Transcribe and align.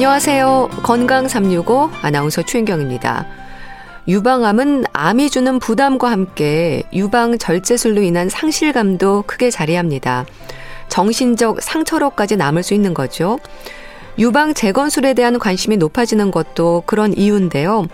안녕하세요. 0.00 0.70
건강 0.82 1.28
365 1.28 1.90
아나운서 2.00 2.40
최인경입니다. 2.40 3.26
유방암은 4.08 4.84
암이 4.94 5.28
주는 5.28 5.58
부담과 5.58 6.10
함께 6.10 6.84
유방 6.94 7.36
절제술로 7.36 8.00
인한 8.00 8.30
상실감도 8.30 9.24
크게 9.26 9.50
자리합니다. 9.50 10.24
정신적 10.88 11.60
상처로까지 11.60 12.38
남을 12.38 12.62
수 12.62 12.72
있는 12.72 12.94
거죠. 12.94 13.38
유방 14.18 14.54
재건술에 14.54 15.12
대한 15.12 15.38
관심이 15.38 15.76
높아지는 15.76 16.30
것도 16.30 16.84
그런 16.86 17.12
이유인데요. 17.14 17.86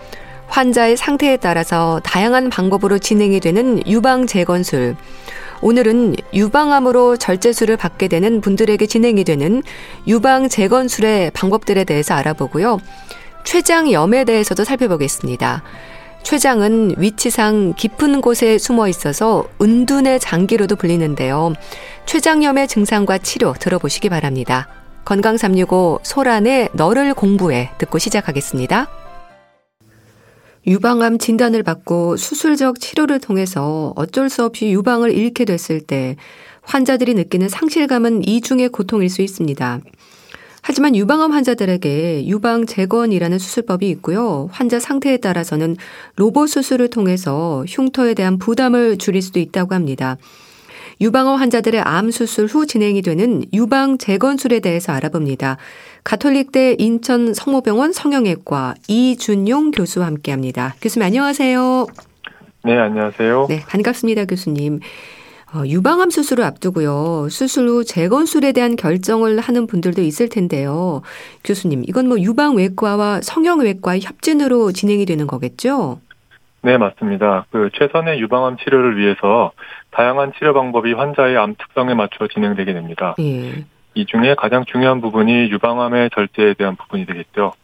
환자의 0.47 0.97
상태에 0.97 1.37
따라서 1.37 2.01
다양한 2.05 2.51
방법으로 2.51 3.01
진행이 3.01 3.41
되는 3.41 3.85
유방 3.85 4.29
재건술. 4.29 4.95
오늘은 5.61 6.17
유방암으로 6.35 7.17
절제술을 7.17 7.77
받게 7.77 8.09
되는 8.09 8.41
분들에게 8.41 8.87
진행이 8.87 9.25
되는 9.25 9.63
유방 10.07 10.49
재건술의 10.49 11.31
방법들에 11.33 11.85
대해서 11.85 12.15
알아보고요. 12.15 12.79
췌장염에 13.45 14.25
대해서도 14.25 14.65
살펴보겠습니다. 14.65 15.63
췌장은 16.23 16.97
위치상 16.99 17.75
깊은 17.77 18.21
곳에 18.21 18.59
숨어 18.59 18.89
있어서 18.89 19.45
은둔의 19.63 20.19
장기로도 20.19 20.75
불리는데요. 20.75 21.53
췌장염의 22.07 22.67
증상과 22.67 23.19
치료 23.19 23.53
들어보시기 23.53 24.09
바랍니다. 24.09 24.67
건강 25.05 25.37
365 25.37 26.01
소란의 26.03 26.71
너를 26.73 27.15
공부해 27.15 27.71
듣고 27.79 27.99
시작하겠습니다. 27.99 28.89
유방암 30.67 31.19
진단을 31.19 31.63
받고 31.63 32.17
수술적 32.17 32.81
치료를 32.81 33.21
통해서 33.21 33.93
어쩔 33.95 34.29
수 34.29 34.45
없이 34.45 34.71
유방을 34.71 35.13
잃게 35.13 35.45
됐을 35.45 35.81
때 35.81 36.17
환자들이 36.63 37.15
느끼는 37.15 37.49
상실감은 37.49 38.27
이중의 38.27 38.71
고통일 38.71 39.09
수 39.09 39.23
있습니다. 39.23 39.81
하지만 40.63 40.97
유방암 40.97 41.31
환자들에게 41.31 42.27
유방 42.27 42.67
재건이라는 42.67 43.39
수술법이 43.39 43.89
있고요. 43.91 44.49
환자 44.51 44.81
상태에 44.81 45.19
따라서는 45.19 45.77
로봇 46.17 46.49
수술을 46.49 46.91
통해서 46.91 47.65
흉터에 47.69 48.15
대한 48.15 48.39
부담을 48.39 48.99
줄일 48.99 49.23
수도 49.23 49.39
있다고 49.39 49.77
합니다. 49.77 50.17
유방암 51.01 51.39
환자들의 51.39 51.81
암 51.83 52.11
수술 52.11 52.47
후 52.47 52.67
진행이 52.67 53.03
되는 53.03 53.45
유방 53.53 53.99
재건술에 53.99 54.61
대해서 54.61 54.93
알아봅니다. 54.93 55.59
가톨릭대 56.05 56.77
인천 56.79 57.35
성모병원 57.35 57.93
성형외과 57.93 58.75
이준용 58.89 59.73
교수와 59.73 60.07
함께 60.07 60.31
합니다. 60.33 60.75
교수님 60.81 61.05
안녕하세요. 61.05 61.87
네, 62.65 62.79
안녕하세요. 62.79 63.47
네, 63.49 63.61
반갑습니다, 63.69 64.25
교수님. 64.25 64.81
어, 65.55 65.63
유방암 65.67 66.11
수술을 66.11 66.45
앞두고요. 66.45 67.29
수술 67.31 67.69
후 67.69 67.85
재건술에 67.85 68.53
대한 68.53 68.75
결정을 68.75 69.39
하는 69.39 69.67
분들도 69.67 70.01
있을 70.03 70.29
텐데요. 70.29 71.03
교수님, 71.45 71.85
이건 71.87 72.09
뭐 72.09 72.19
유방외과와 72.19 73.21
성형외과의 73.23 74.01
협진으로 74.01 74.73
진행이 74.73 75.05
되는 75.05 75.27
거겠죠? 75.27 76.01
네, 76.63 76.79
맞습니다. 76.79 77.47
그 77.51 77.71
최선의 77.79 78.19
유방암 78.21 78.57
치료를 78.57 78.99
위해서 78.99 79.53
다양한 79.97 80.35
치료 80.37 80.53
방법이 80.53 80.93
환자의 80.93 81.39
암 81.39 81.55
특성에 81.55 81.95
맞춰 81.95 82.29
진행되게 82.29 82.75
됩니다. 82.75 83.15
예. 83.19 83.65
이 83.95 84.05
중에 84.05 84.35
가장 84.35 84.67
중요한 84.67 85.01
부분이 85.01 85.51
유방암의 85.51 86.11
절제에 86.15 86.53
대한 86.53 86.77
부분이 86.77 87.07
되겠죠. 87.07 87.55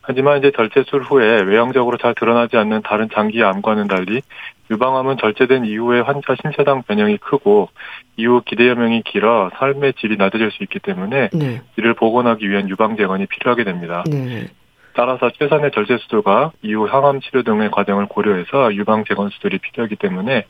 하지만 0.00 0.38
이제 0.38 0.52
절제술 0.54 1.02
후에 1.02 1.42
외형적으로 1.42 1.96
잘 1.96 2.14
드러나지 2.14 2.56
않는 2.56 2.82
다른 2.82 3.08
장기 3.12 3.42
암과는 3.42 3.88
달리 3.88 4.22
유방암은 4.70 5.16
절제된 5.16 5.64
이후에 5.64 5.98
환자 6.00 6.36
신체당 6.40 6.84
변형이 6.84 7.16
크고 7.16 7.70
이후 8.16 8.40
기대여명이 8.44 9.02
길어 9.02 9.50
삶의 9.58 9.94
질이 9.94 10.16
낮아질 10.16 10.52
수 10.52 10.62
있기 10.62 10.78
때문에 10.78 11.30
네. 11.32 11.60
이를 11.76 11.94
복원하기 11.94 12.48
위한 12.48 12.68
유방 12.68 12.96
재건이 12.96 13.26
필요하게 13.26 13.64
됩니다. 13.64 14.04
네. 14.08 14.46
따라서 14.94 15.30
최선의 15.30 15.72
절제 15.72 15.98
수술과 15.98 16.52
이후 16.62 16.86
항암 16.86 17.20
치료 17.20 17.42
등의 17.42 17.70
과정을 17.72 18.06
고려해서 18.06 18.74
유방 18.74 19.04
재건 19.08 19.28
수술이 19.30 19.58
필요하기 19.58 19.96
때문에 19.96 20.46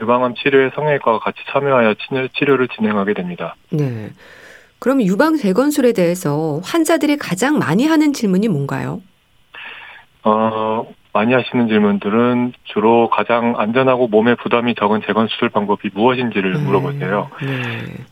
유방암 0.00 0.34
치료에 0.34 0.70
성형외과가 0.74 1.18
같이 1.18 1.38
참여하여 1.50 1.94
치료를 2.38 2.68
진행하게 2.68 3.14
됩니다. 3.14 3.56
네. 3.70 4.10
그럼 4.78 5.02
유방 5.02 5.36
재건술에 5.36 5.92
대해서 5.92 6.60
환자들이 6.62 7.16
가장 7.16 7.58
많이 7.58 7.86
하는 7.86 8.12
질문이 8.12 8.48
뭔가요? 8.48 9.00
어, 10.22 10.86
많이 11.16 11.32
하시는 11.32 11.66
질문들은 11.66 12.52
주로 12.64 13.08
가장 13.08 13.54
안전하고 13.56 14.06
몸에 14.08 14.34
부담이 14.34 14.74
적은 14.74 15.00
재건 15.06 15.28
수술 15.28 15.48
방법이 15.48 15.88
무엇인지를 15.94 16.56
음, 16.56 16.64
물어보세요. 16.64 17.30
네. 17.40 17.52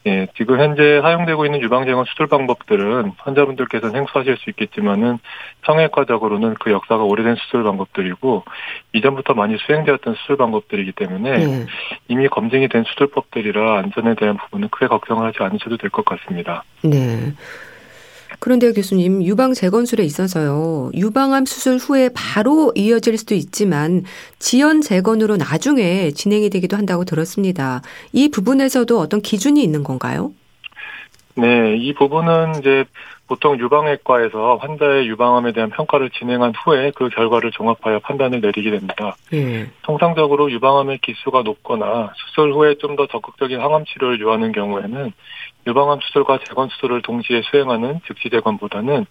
예, 0.07 0.27
지금 0.39 0.59
현재 0.59 1.01
사용되고 1.03 1.45
있는 1.45 1.61
유방 1.61 1.85
재건 1.85 2.07
수술 2.07 2.29
방법들은 2.29 3.13
환자분들께서 3.19 3.91
생소하실 3.91 4.39
수 4.39 4.49
있겠지만은 4.51 5.19
성형외과적으로는 5.67 6.55
그 6.55 6.71
역사가 6.71 7.05
오래된 7.05 7.37
수술 7.37 7.63
방법들이고 7.65 8.45
이전부터 8.95 9.35
많이 9.35 9.59
수행되었던 9.59 10.15
수술 10.15 10.39
방법들이기 10.39 10.93
때문에 10.93 11.39
네. 11.45 11.67
이미 12.09 12.27
검증이 12.29 12.69
된 12.69 12.85
수술법들이라 12.85 13.79
안전에 13.81 14.15
대한 14.15 14.39
부분은 14.39 14.69
크게 14.71 14.87
걱정을 14.87 15.27
하지 15.27 15.39
않으셔도 15.43 15.77
될 15.77 15.91
것 15.91 16.07
같습니다. 16.07 16.65
네. 16.83 17.33
그런데 18.41 18.73
교수님, 18.73 19.23
유방 19.25 19.55
재건술에 19.55 20.05
있어서요, 20.05 20.91
유방암 20.95 21.47
수술 21.47 21.77
후에 21.77 22.11
바로 22.15 22.73
이어질 22.75 23.17
수도 23.19 23.35
있지만, 23.35 24.05
지연 24.39 24.81
재건으로 24.81 25.37
나중에 25.37 26.11
진행이 26.11 26.51
되기도 26.51 26.77
한다고 26.77 27.05
들었습니다. 27.05 27.83
이 28.13 28.29
부분에서도 28.31 28.99
어떤 28.99 29.21
기준이 29.23 29.63
있는 29.63 29.83
건가요? 29.83 30.33
네, 31.37 31.77
이 31.77 31.95
부분은 31.95 32.61
이제 32.61 32.85
보통 33.27 33.59
유방외과에서 33.59 34.57
환자의 34.57 35.09
유방암에 35.09 35.53
대한 35.53 35.71
평가를 35.71 36.11
진행한 36.11 36.53
후에 36.63 36.93
그 36.95 37.09
결과를 37.09 37.51
종합하여 37.53 38.01
판단을 38.01 38.41
내리게 38.41 38.71
됩니다. 38.71 39.17
예. 39.33 39.67
통상적으로 39.83 40.51
유방암의 40.51 40.99
기수가 40.99 41.43
높거나 41.43 42.13
수술 42.17 42.53
후에 42.53 42.75
좀 42.77 42.95
더 42.97 43.07
적극적인 43.07 43.59
항암 43.61 43.87
치료를 43.87 44.21
요하는 44.21 44.53
경우에는 44.53 45.13
유방암 45.67 46.01
수술과 46.03 46.41
재건 46.47 46.69
수술을 46.69 47.03
동시에 47.03 47.43
수행하는 47.51 48.01
즉시 48.07 48.29
재건보다는 48.31 49.07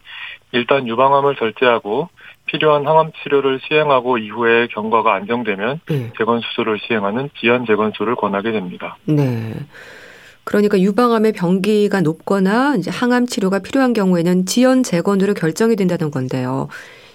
일단 0.52 0.88
유방암을 0.88 1.36
절제하고 1.36 2.10
필요한 2.46 2.86
항암 2.86 3.12
치료를 3.24 3.60
시행하고 3.68 4.18
이후에 4.18 4.68
경과가 4.68 5.14
안정되면 5.16 5.82
네. 5.88 6.12
재건 6.18 6.42
수술을 6.42 6.80
시행하는 6.86 7.30
지연 7.40 7.66
재건술을 7.66 8.16
권하게 8.16 8.52
됩니다. 8.52 8.98
네. 9.06 9.54
그러니까 10.44 10.80
유방암의 10.80 11.32
병기가 11.34 12.02
높거나 12.02 12.76
이제 12.76 12.92
항암 12.92 13.28
치료가 13.28 13.60
필요한 13.60 13.94
경우에는 13.94 14.46
지연 14.46 14.84
재건으로 14.84 15.34
결정이 15.34 15.76
된다는 15.76 16.12
건데요. 16.12 16.68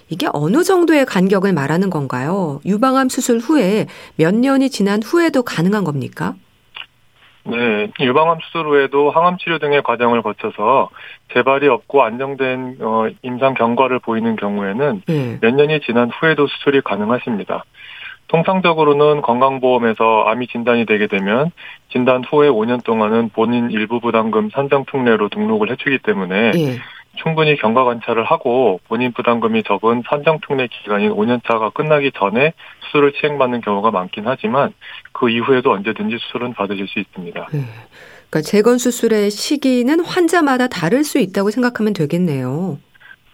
이게 0.09 0.27
어느 0.33 0.63
정도의 0.63 1.05
간격을 1.05 1.53
말하는 1.53 1.91
건가요? 1.91 2.59
유방암 2.65 3.09
수술 3.09 3.37
후에 3.37 3.85
몇 4.15 4.33
년이 4.33 4.71
지난 4.71 5.03
후에도 5.03 5.43
가능한 5.43 5.83
겁니까? 5.83 6.35
네, 7.51 7.91
유방암 7.99 8.39
수술 8.41 8.67
후에도 8.67 9.11
항암 9.11 9.37
치료 9.37 9.59
등의 9.59 9.81
과정을 9.83 10.21
거쳐서 10.21 10.89
재발이 11.33 11.67
없고 11.67 12.03
안정된 12.03 12.77
어, 12.81 13.07
임상 13.21 13.53
경과를 13.53 13.99
보이는 13.99 14.35
경우에는 14.35 15.01
네. 15.07 15.37
몇 15.41 15.53
년이 15.53 15.81
지난 15.81 16.09
후에도 16.09 16.47
수술이 16.47 16.81
가능하십니다. 16.81 17.65
통상적으로는 18.29 19.21
건강보험에서 19.21 20.25
암이 20.27 20.47
진단이 20.47 20.85
되게 20.85 21.07
되면 21.07 21.51
진단 21.91 22.23
후에 22.23 22.47
5년 22.47 22.83
동안은 22.83 23.29
본인 23.29 23.71
일부 23.71 23.99
부담금 23.99 24.51
산정 24.51 24.85
특례로 24.85 25.29
등록을 25.29 25.71
해주기 25.71 25.99
때문에 25.99 26.51
네. 26.51 26.77
충분히 27.15 27.57
경과 27.57 27.83
관찰을 27.83 28.23
하고 28.23 28.79
본인 28.87 29.11
부담금이 29.11 29.63
적은 29.63 30.03
산정 30.07 30.39
특례 30.45 30.67
기간인 30.67 31.11
5년차가 31.11 31.73
끝나기 31.73 32.11
전에 32.11 32.53
수술을 32.85 33.13
시행받는 33.19 33.61
경우가 33.61 33.91
많긴 33.91 34.23
하지만 34.25 34.73
그 35.11 35.29
이후에도 35.29 35.71
언제든지 35.71 36.17
수술은 36.19 36.53
받으실 36.53 36.87
수 36.87 36.99
있습니다. 36.99 37.47
네. 37.51 37.59
그러니까 38.29 38.41
재건 38.41 38.77
수술의 38.77 39.31
시기는 39.31 39.99
환자마다 39.99 40.67
다를 40.67 41.03
수 41.03 41.19
있다고 41.19 41.51
생각하면 41.51 41.93
되겠네요. 41.93 42.77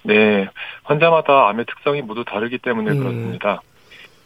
네, 0.04 0.48
환자마다 0.83 1.50
암의 1.50 1.66
특성이 1.66 2.01
모두 2.01 2.24
다르기 2.24 2.60
때문에 2.60 2.94
네. 2.94 2.98
그렇습니다. 2.98 3.62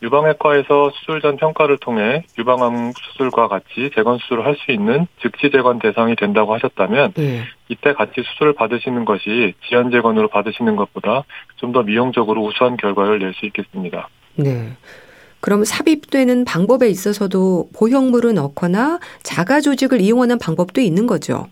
유방외과에서 0.01 0.92
수술 0.96 1.22
전 1.22 1.36
평가를 1.38 1.78
통해 1.78 2.24
유방암 2.38 2.94
수술과 2.96 3.48
같이 3.50 3.92
재건 3.96 4.18
수술을 4.19 4.46
할 4.46 4.56
수 4.56 4.72
있는 4.72 5.07
즉시 5.22 5.51
재건 5.51 5.80
대상이 5.80 6.16
된다고 6.16 6.54
하셨다면 6.54 7.13
네. 7.13 7.44
이때 7.68 7.94
같이 7.94 8.22
수술을 8.24 8.54
받으시는 8.54 9.06
것이 9.06 9.54
지연 9.68 9.92
재건으로 9.92 10.30
받으시는 10.30 10.75
것보다 10.75 11.24
좀 11.57 11.74
더 11.74 11.84
미용적으로 11.84 12.42
우수한 12.44 12.78
결과를 12.78 13.19
낼 13.19 13.34
수 13.34 13.46
있겠습니다. 13.46 14.10
네. 14.36 14.75
그럼 15.42 15.63
삽입되는 15.63 16.44
방법에 16.46 16.90
있어서도 16.90 17.69
보형물을 17.78 18.34
넣거나 18.34 19.00
자가 19.24 19.62
조직을 19.62 20.01
이용하는 20.01 20.38
방법도 20.40 20.81
있는 20.81 21.07
거죠? 21.07 21.48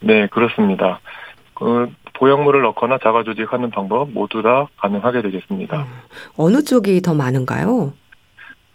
네, 0.00 0.26
그렇습니다. 0.26 1.00
그 1.54 1.88
보형물을 2.26 2.62
넣거나 2.62 2.98
자가 3.02 3.24
조직하는 3.24 3.70
방법 3.70 4.12
모두 4.12 4.42
다 4.42 4.68
가능하게 4.78 5.22
되겠습니다. 5.22 5.76
음, 5.82 5.86
어느 6.36 6.62
쪽이 6.62 7.02
더 7.02 7.14
많은가요? 7.14 7.92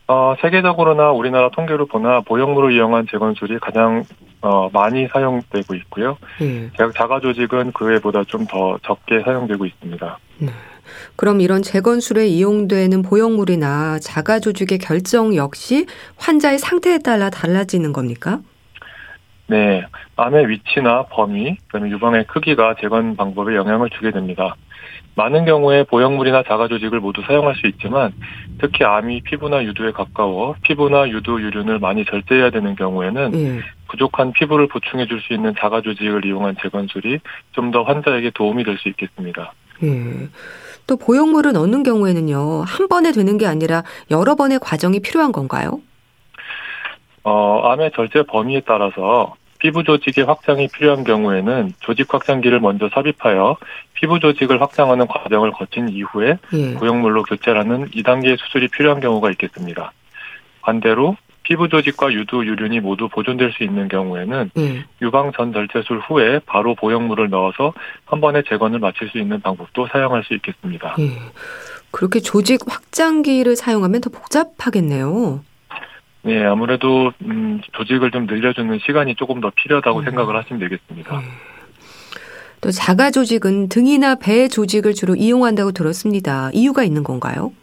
어, 0.09 0.35
세계적으로나 0.41 1.11
우리나라 1.11 1.49
통계로 1.51 1.85
보나 1.85 2.19
보형물을 2.19 2.73
이용한 2.73 3.07
재건술이 3.09 3.59
가장 3.59 4.03
어, 4.41 4.69
많이 4.73 5.07
사용되고 5.07 5.75
있고요. 5.75 6.17
네. 6.41 6.69
자가 6.93 7.21
조직은 7.21 7.71
그 7.71 7.85
외보다 7.85 8.25
좀 8.25 8.45
더 8.47 8.77
적게 8.83 9.21
사용되고 9.23 9.65
있습니다. 9.65 10.19
네. 10.39 10.49
그럼 11.15 11.39
이런 11.39 11.61
재건술에 11.61 12.27
이용되는 12.27 13.01
보형물이나 13.01 13.99
자가 13.99 14.39
조직의 14.39 14.79
결정 14.79 15.35
역시 15.37 15.85
환자의 16.17 16.59
상태에 16.59 16.97
따라 16.97 17.29
달라지는 17.29 17.93
겁니까? 17.93 18.41
네, 19.47 19.83
암의 20.17 20.49
위치나 20.49 21.03
범위, 21.09 21.55
그다음에 21.67 21.89
유방의 21.91 22.25
크기가 22.27 22.75
재건 22.81 23.15
방법에 23.15 23.55
영향을 23.55 23.89
주게 23.91 24.11
됩니다. 24.11 24.55
많은 25.15 25.45
경우에 25.45 25.83
보형물이나 25.83 26.43
자가 26.43 26.67
조직을 26.67 26.99
모두 26.99 27.21
사용할 27.25 27.55
수 27.55 27.65
있지만 27.67 28.11
특히 28.59 28.83
암이 28.85 29.21
피부나 29.21 29.63
유두에 29.63 29.91
가까워 29.91 30.55
피부나 30.61 31.09
유두 31.09 31.41
유륜을 31.41 31.79
많이 31.79 32.05
절제해야 32.05 32.51
되는 32.51 32.75
경우에는 32.75 33.33
예. 33.35 33.61
부족한 33.89 34.33
피부를 34.33 34.67
보충해 34.67 35.07
줄 35.07 35.21
수 35.21 35.33
있는 35.33 35.55
자가 35.57 35.81
조직을 35.81 36.25
이용한 36.25 36.57
재건술이 36.61 37.19
좀 37.53 37.71
더 37.71 37.83
환자에게 37.83 38.31
도움이 38.35 38.63
될 38.63 38.77
수 38.77 38.89
있겠습니다. 38.89 39.53
예. 39.83 40.27
또 40.85 40.97
보형물을 40.97 41.51
넣는 41.53 41.83
경우에는요 41.83 42.63
한 42.65 42.87
번에 42.87 43.11
되는 43.11 43.37
게 43.37 43.45
아니라 43.47 43.83
여러 44.11 44.35
번의 44.35 44.59
과정이 44.59 44.99
필요한 44.99 45.31
건가요? 45.31 45.81
어, 47.27 47.71
암의 47.71 47.91
절제 47.93 48.23
범위에 48.23 48.61
따라서 48.65 49.35
피부 49.59 49.83
조직의 49.83 50.23
확장이 50.23 50.69
필요한 50.69 51.03
경우에는 51.03 51.73
조직 51.81 52.13
확장기를 52.13 52.61
먼저 52.61 52.87
삽입하여 52.93 53.57
피부 53.95 54.21
조직을 54.21 54.61
확장하는 54.61 55.07
과정을 55.07 55.51
거친 55.51 55.89
이후에 55.89 56.37
예. 56.53 56.73
보형물로 56.75 57.23
교체하는 57.23 57.89
2단계 57.89 58.39
수술이 58.39 58.69
필요한 58.69 59.01
경우가 59.01 59.29
있겠습니다. 59.31 59.91
반대로 60.61 61.17
피부 61.43 61.67
조직과 61.67 62.13
유두 62.13 62.45
유륜이 62.45 62.79
모두 62.79 63.09
보존될 63.09 63.51
수 63.51 63.63
있는 63.63 63.89
경우에는 63.89 64.51
예. 64.57 64.85
유방 65.01 65.33
전 65.35 65.51
절제술 65.51 65.99
후에 65.99 66.39
바로 66.45 66.75
보형물을 66.75 67.29
넣어서 67.29 67.73
한 68.05 68.21
번에 68.21 68.41
재건을 68.47 68.79
마칠 68.79 69.09
수 69.09 69.17
있는 69.17 69.41
방법도 69.41 69.87
사용할 69.91 70.23
수 70.23 70.33
있겠습니다. 70.35 70.95
예. 70.99 71.11
그렇게 71.91 72.21
조직 72.21 72.61
확장기를 72.65 73.57
사용하면 73.57 73.99
더 73.99 74.09
복잡하겠네요. 74.11 75.41
네, 76.23 76.43
아무래도 76.45 77.11
음, 77.21 77.61
조직을 77.73 78.11
좀 78.11 78.25
늘려주는 78.25 78.79
시간이 78.85 79.15
조금 79.15 79.39
더 79.41 79.51
필요하다고 79.55 79.99
음. 79.99 80.05
생각을 80.05 80.35
하시면 80.35 80.59
되겠습니다. 80.59 81.19
네. 81.19 81.25
또 82.61 82.71
자가 82.71 83.11
조직은 83.11 83.69
등이나 83.69 84.15
배 84.15 84.47
조직을 84.47 84.93
주로 84.93 85.15
이용한다고 85.15 85.71
들었습니다. 85.71 86.49
이유가 86.53 86.83
있는 86.83 87.03
건가요? 87.03 87.53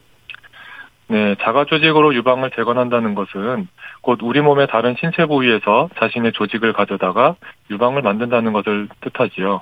네, 1.09 1.35
자가 1.43 1.67
조직으로 1.67 2.15
유방을 2.15 2.53
재건한다는 2.57 3.15
것은 3.15 3.69
곧 4.01 4.21
우리 4.23 4.41
몸의 4.41 4.69
다른 4.69 4.95
신체 4.99 5.27
부위에서 5.27 5.91
자신의 5.99 6.33
조직을 6.33 6.73
가져다가 6.73 7.37
유방을 7.71 8.03
만든다는 8.03 8.53
것을 8.53 8.89
뜻하지요. 9.01 9.61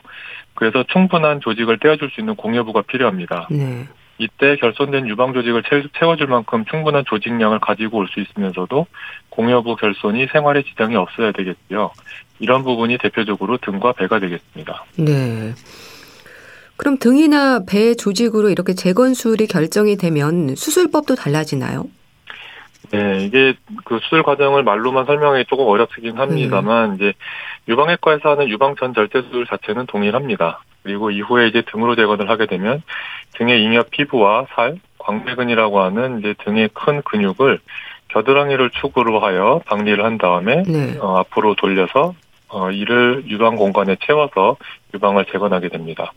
그래서 0.55 0.85
충분한 0.85 1.41
조직을 1.41 1.79
떼어줄 1.79 2.11
수 2.11 2.21
있는 2.21 2.37
공여부가 2.37 2.83
필요합니다. 2.83 3.49
네. 3.51 3.89
이때 4.23 4.57
결손된 4.57 5.09
유방 5.09 5.33
조직을 5.33 5.65
채워줄 5.99 6.29
만큼 6.29 6.65
충분한 6.71 7.05
조직량을 7.07 7.59
가지고 7.59 7.99
올 7.99 8.09
수 8.09 8.21
있으면서도 8.21 8.87
공여부 9.31 9.77
결손이 9.77 10.29
생활에 10.33 10.63
지장이 10.63 10.95
없어야 10.97 11.33
되겠고요. 11.33 11.91
이런 12.39 12.63
부분이 12.63 12.99
대표적으로 12.99 13.57
등과 13.59 13.93
배가 13.93 14.19
되겠습니다. 14.21 14.85
네. 14.97 15.55
그럼 16.77 16.99
등이나 16.99 17.65
배 17.65 17.95
조직으로 17.95 18.51
이렇게 18.51 18.75
재건술이 18.75 19.47
결정이 19.47 19.97
되면 19.97 20.55
수술법도 20.57 21.15
달라지나요? 21.15 21.85
네, 22.93 23.25
이게 23.25 23.55
그 23.85 23.99
수술 24.03 24.23
과정을 24.23 24.63
말로만 24.65 25.07
설명하기 25.07 25.47
조금 25.47 25.67
어렵긴 25.67 26.19
합니다만 26.19 26.91
네. 26.91 26.95
이제 26.97 27.13
유방외과에서 27.67 28.33
하는 28.33 28.49
유방 28.49 28.77
전 28.77 28.93
절제 28.93 29.23
수술 29.23 29.47
자체는 29.47 29.87
동일합니다. 29.87 30.63
그리고 30.83 31.11
이후에 31.11 31.49
이제 31.49 31.63
등으로 31.63 31.97
재건을 31.97 32.29
하게 32.29 32.47
되면 32.47 32.83
등의 33.35 33.63
잉여 33.63 33.85
피부와 33.91 34.47
살, 34.55 34.77
광배근이라고 34.99 35.81
하는 35.81 36.19
이제 36.19 36.35
등의 36.45 36.69
큰 36.75 37.01
근육을 37.03 37.61
겨드랑이를 38.09 38.71
축으로 38.71 39.21
하여 39.21 39.63
박리를 39.65 40.05
한 40.05 40.19
다음에 40.19 40.63
네. 40.65 40.99
어, 41.01 41.17
앞으로 41.19 41.55
돌려서 41.55 42.15
어, 42.49 42.71
이를 42.71 43.25
유방 43.27 43.57
공간에 43.57 43.97
채워서 44.05 44.59
유방을 44.93 45.25
재건하게 45.33 45.71
됩니다. 45.71 46.13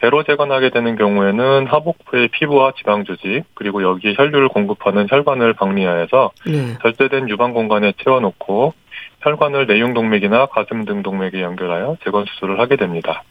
배로 0.00 0.22
재건하게 0.22 0.70
되는 0.70 0.96
경우에는 0.96 1.66
하복부의 1.66 2.28
피부와 2.28 2.72
지방 2.76 3.04
조직 3.04 3.44
그리고 3.54 3.82
여기에 3.82 4.14
혈류를 4.16 4.48
공급하는 4.48 5.06
혈관을 5.10 5.54
박리하여서 5.54 6.30
네. 6.46 6.78
절제된 6.82 7.28
유방 7.28 7.52
공간에 7.52 7.92
채워놓고 8.02 8.74
혈관을 9.20 9.66
내용 9.66 9.94
동맥이나 9.94 10.46
가슴 10.46 10.84
등 10.84 11.02
동맥에 11.02 11.42
연결하여 11.42 11.96
재건 12.04 12.24
수술을 12.26 12.60
하게 12.60 12.76
됩니다. 12.76 13.24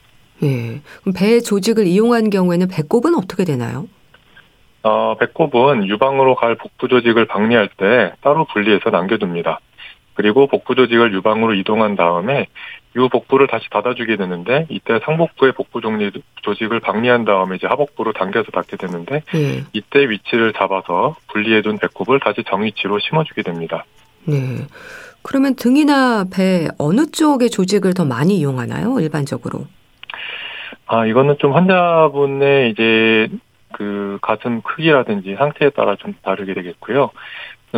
예. 0.43 0.81
그럼 1.01 1.13
배 1.15 1.39
조직을 1.39 1.87
이용한 1.87 2.29
경우에는 2.29 2.67
배꼽은 2.67 3.15
어떻게 3.15 3.45
되나요? 3.45 3.87
어, 4.83 5.15
배꼽은 5.19 5.87
유방으로 5.87 6.35
갈 6.35 6.55
복부 6.55 6.87
조직을 6.87 7.25
박리할 7.25 7.69
때 7.77 8.13
따로 8.21 8.45
분리해서 8.45 8.89
남겨둡니다. 8.89 9.59
그리고 10.17 10.47
복부 10.47 10.73
조직을 10.73 11.13
유방으로 11.13 11.53
이동한 11.53 11.95
다음에 11.95 12.47
유 12.95 13.07
복부를 13.07 13.45
다시 13.45 13.69
닫아주게 13.69 14.15
되는데 14.17 14.65
이때 14.67 14.99
상복부의 15.05 15.51
복부 15.51 15.79
종리 15.79 16.09
조직을 16.41 16.79
박리한 16.79 17.23
다음에 17.23 17.55
이제 17.57 17.67
하복부로 17.67 18.13
당겨서 18.13 18.49
닫게 18.51 18.77
되는데 18.77 19.21
네. 19.31 19.63
이때 19.73 20.09
위치를 20.09 20.53
잡아서 20.53 21.15
분리해둔 21.27 21.77
배꼽을 21.77 22.19
다시 22.19 22.43
정위치로 22.49 22.97
심어주게 22.97 23.43
됩니다. 23.43 23.85
네. 24.25 24.65
그러면 25.21 25.55
등이나 25.55 26.25
배 26.33 26.67
어느 26.79 27.05
쪽의 27.05 27.51
조직을 27.51 27.93
더 27.93 28.03
많이 28.03 28.39
이용하나요? 28.39 28.99
일반적으로? 28.99 29.67
아, 30.87 31.05
이거는 31.05 31.35
좀 31.37 31.53
환자분의 31.53 32.71
이제 32.71 33.27
그 33.73 34.17
가슴 34.23 34.61
크기라든지 34.63 35.35
상태에 35.35 35.69
따라 35.69 35.95
좀 35.97 36.15
다르게 36.23 36.55
되겠고요. 36.55 37.11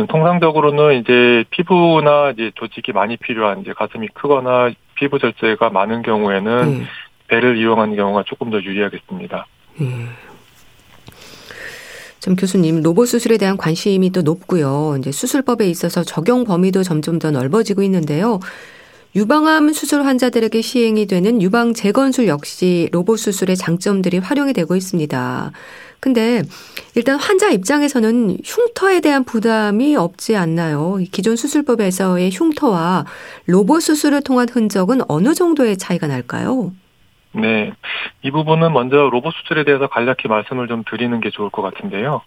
통상적으로는 0.06 1.00
이제 1.00 1.44
피부나 1.50 2.30
이제 2.30 2.50
조직이 2.54 2.92
많이 2.92 3.16
필요한 3.16 3.60
이제 3.60 3.72
가슴이 3.72 4.08
크거나 4.14 4.70
피부 4.94 5.18
절제가 5.18 5.70
많은 5.70 6.02
경우에는 6.02 6.52
음. 6.62 6.86
배를 7.28 7.56
이용하는 7.56 7.96
경우가 7.96 8.24
조금 8.26 8.50
더 8.50 8.58
유리하겠습니다. 8.62 9.46
음. 9.80 10.08
참 12.18 12.36
교수님 12.36 12.82
로봇 12.82 13.08
수술에 13.08 13.38
대한 13.38 13.56
관심이 13.56 14.10
또 14.10 14.20
높고요. 14.20 14.96
이제 14.98 15.10
수술법에 15.10 15.66
있어서 15.70 16.02
적용 16.02 16.44
범위도 16.44 16.82
점점 16.82 17.18
더 17.18 17.30
넓어지고 17.30 17.82
있는데요. 17.82 18.40
유방암 19.16 19.72
수술 19.72 20.04
환자들에게 20.04 20.60
시행이 20.60 21.06
되는 21.06 21.42
유방 21.42 21.74
재건술 21.74 22.28
역시 22.28 22.88
로봇 22.92 23.18
수술의 23.18 23.56
장점들이 23.56 24.18
활용이 24.18 24.52
되고 24.52 24.76
있습니다. 24.76 25.52
근데 26.00 26.42
일단 26.96 27.18
환자 27.20 27.50
입장에서는 27.50 28.38
흉터에 28.44 29.00
대한 29.00 29.24
부담이 29.24 29.96
없지 29.96 30.36
않나요? 30.36 30.98
기존 31.12 31.36
수술법에서의 31.36 32.30
흉터와 32.32 33.04
로봇 33.46 33.82
수술을 33.82 34.22
통한 34.22 34.48
흔적은 34.48 35.02
어느 35.08 35.34
정도의 35.34 35.76
차이가 35.76 36.06
날까요? 36.06 36.72
네. 37.32 37.72
이 38.22 38.30
부분은 38.30 38.72
먼저 38.72 39.08
로봇 39.12 39.34
수술에 39.34 39.64
대해서 39.64 39.86
간략히 39.86 40.28
말씀을 40.28 40.66
좀 40.66 40.82
드리는 40.90 41.20
게 41.20 41.30
좋을 41.30 41.50
것 41.50 41.62
같은데요. 41.62 42.22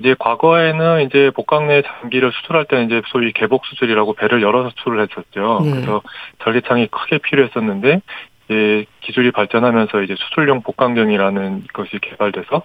이제 0.00 0.14
과거에는 0.18 1.06
이제 1.06 1.30
복강 1.34 1.68
내 1.68 1.82
장기를 1.82 2.32
수술할 2.32 2.66
때는 2.66 2.86
이제 2.86 3.02
소위 3.06 3.32
개복 3.32 3.64
수술이라고 3.66 4.14
배를 4.14 4.42
열어서 4.42 4.70
수술을 4.76 5.06
했었죠. 5.08 5.60
네. 5.62 5.70
그래서 5.70 6.02
절개창이 6.42 6.88
크게 6.88 7.18
필요했었는데 7.18 8.02
이제 8.44 8.84
기술이 9.00 9.30
발전하면서 9.30 10.02
이제 10.02 10.14
수술용 10.18 10.62
복강경이라는 10.62 11.64
것이 11.72 11.98
개발돼서 11.98 12.62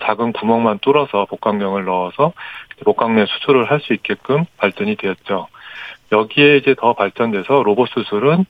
작은 0.00 0.32
구멍만 0.32 0.78
뚫어서 0.80 1.24
복강경을 1.26 1.84
넣어서 1.84 2.32
복강내 2.84 3.26
수술을 3.26 3.70
할 3.70 3.80
수 3.80 3.92
있게끔 3.92 4.44
발전이 4.58 4.96
되었죠. 4.96 5.48
여기에 6.12 6.58
이제 6.58 6.74
더 6.78 6.94
발전돼서 6.94 7.62
로봇 7.62 7.88
수술은 7.90 8.44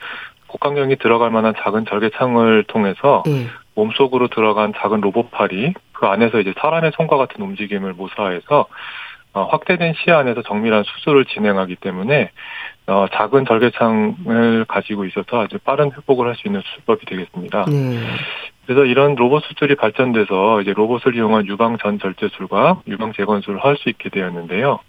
복강경이 0.49 0.97
들어갈 0.97 1.31
만한 1.31 1.54
작은 1.57 1.87
절개창을 1.87 2.64
통해서 2.64 3.23
네. 3.26 3.47
몸속으로 3.75 4.28
들어간 4.28 4.73
작은 4.76 5.00
로봇팔이 5.00 5.75
그 5.93 6.07
안에서 6.07 6.38
이제 6.40 6.54
사람의 6.59 6.93
손과 6.97 7.16
같은 7.16 7.43
움직임을 7.43 7.93
모사해서 7.95 8.66
어, 9.33 9.45
확대된 9.47 9.95
시야 9.95 10.19
안에서 10.19 10.43
정밀한 10.43 10.85
수술을 10.85 11.25
진행하기 11.25 11.76
때문에 11.76 12.31
어, 12.87 13.07
작은 13.12 13.47
절개창을 13.47 14.67
가지고 14.67 15.07
있어서 15.07 15.41
아주 15.43 15.59
빠른 15.59 15.91
회복을 15.93 16.26
할 16.26 16.35
수 16.35 16.47
있는 16.49 16.61
수술법이 16.61 17.07
되겠습니다. 17.07 17.64
네. 17.67 17.99
그래서 18.67 18.85
이런 18.85 19.14
로봇 19.14 19.45
수술이 19.45 19.75
발전돼서 19.76 20.61
이제 20.62 20.73
로봇을 20.75 21.14
이용한 21.14 21.47
유방 21.47 21.79
전 21.79 21.99
절제술과 21.99 22.83
유방 22.88 23.12
재건술을 23.14 23.64
할 23.64 23.76
수 23.76 23.88
있게 23.88 24.11
되었는데요. 24.11 24.81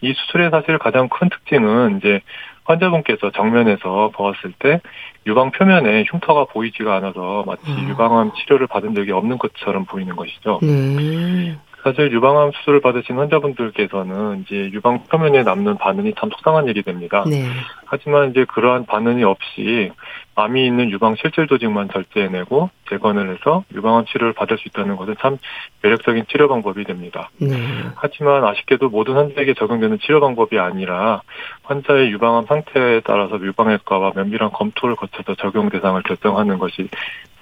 이 0.00 0.12
수술의 0.12 0.50
사실 0.50 0.78
가장 0.78 1.08
큰 1.08 1.28
특징은 1.28 1.98
이제 1.98 2.20
환자분께서 2.64 3.30
정면에서 3.32 4.10
보았을 4.14 4.52
때 4.58 4.80
유방 5.26 5.50
표면에 5.50 6.04
흉터가 6.08 6.46
보이지가 6.46 6.96
않아서 6.96 7.44
마치 7.46 7.62
아. 7.66 7.88
유방암 7.88 8.32
치료를 8.34 8.66
받은 8.66 8.94
적이 8.94 9.12
없는 9.12 9.38
것처럼 9.38 9.84
보이는 9.84 10.16
것이죠. 10.16 10.58
네. 10.62 11.56
사실 11.82 12.12
유방암 12.12 12.52
수술을 12.52 12.80
받으신 12.80 13.16
환자분들께서는 13.16 14.44
이제 14.44 14.70
유방 14.72 15.04
표면에 15.04 15.42
남는 15.42 15.78
반응이 15.78 16.14
참 16.18 16.28
속상한 16.30 16.66
일이 16.68 16.82
됩니다. 16.82 17.24
네. 17.26 17.46
하지만 17.86 18.30
이제 18.30 18.44
그러한 18.44 18.86
반응이 18.86 19.24
없이 19.24 19.90
암이 20.34 20.66
있는 20.66 20.90
유방 20.90 21.16
실질 21.16 21.46
조직만 21.46 21.88
절제해내고 21.92 22.70
재건을 22.88 23.34
해서 23.34 23.64
유방암 23.74 24.04
치료를 24.06 24.32
받을 24.34 24.58
수 24.58 24.68
있다는 24.68 24.96
것은 24.96 25.16
참 25.20 25.38
매력적인 25.82 26.26
치료 26.30 26.48
방법이 26.48 26.84
됩니다. 26.84 27.30
네. 27.38 27.56
하지만 27.96 28.44
아쉽게도 28.44 28.90
모든 28.90 29.14
환자에게 29.14 29.54
적용되는 29.54 29.98
치료 30.00 30.20
방법이 30.20 30.58
아니라 30.58 31.22
환자의 31.62 32.10
유방암 32.12 32.46
상태에 32.46 33.00
따라서 33.04 33.40
유방외과와 33.40 34.12
면밀한 34.14 34.50
검토를 34.52 34.96
거쳐서 34.96 35.34
적용 35.36 35.68
대상을 35.70 36.00
결정하는 36.02 36.58
것이 36.58 36.88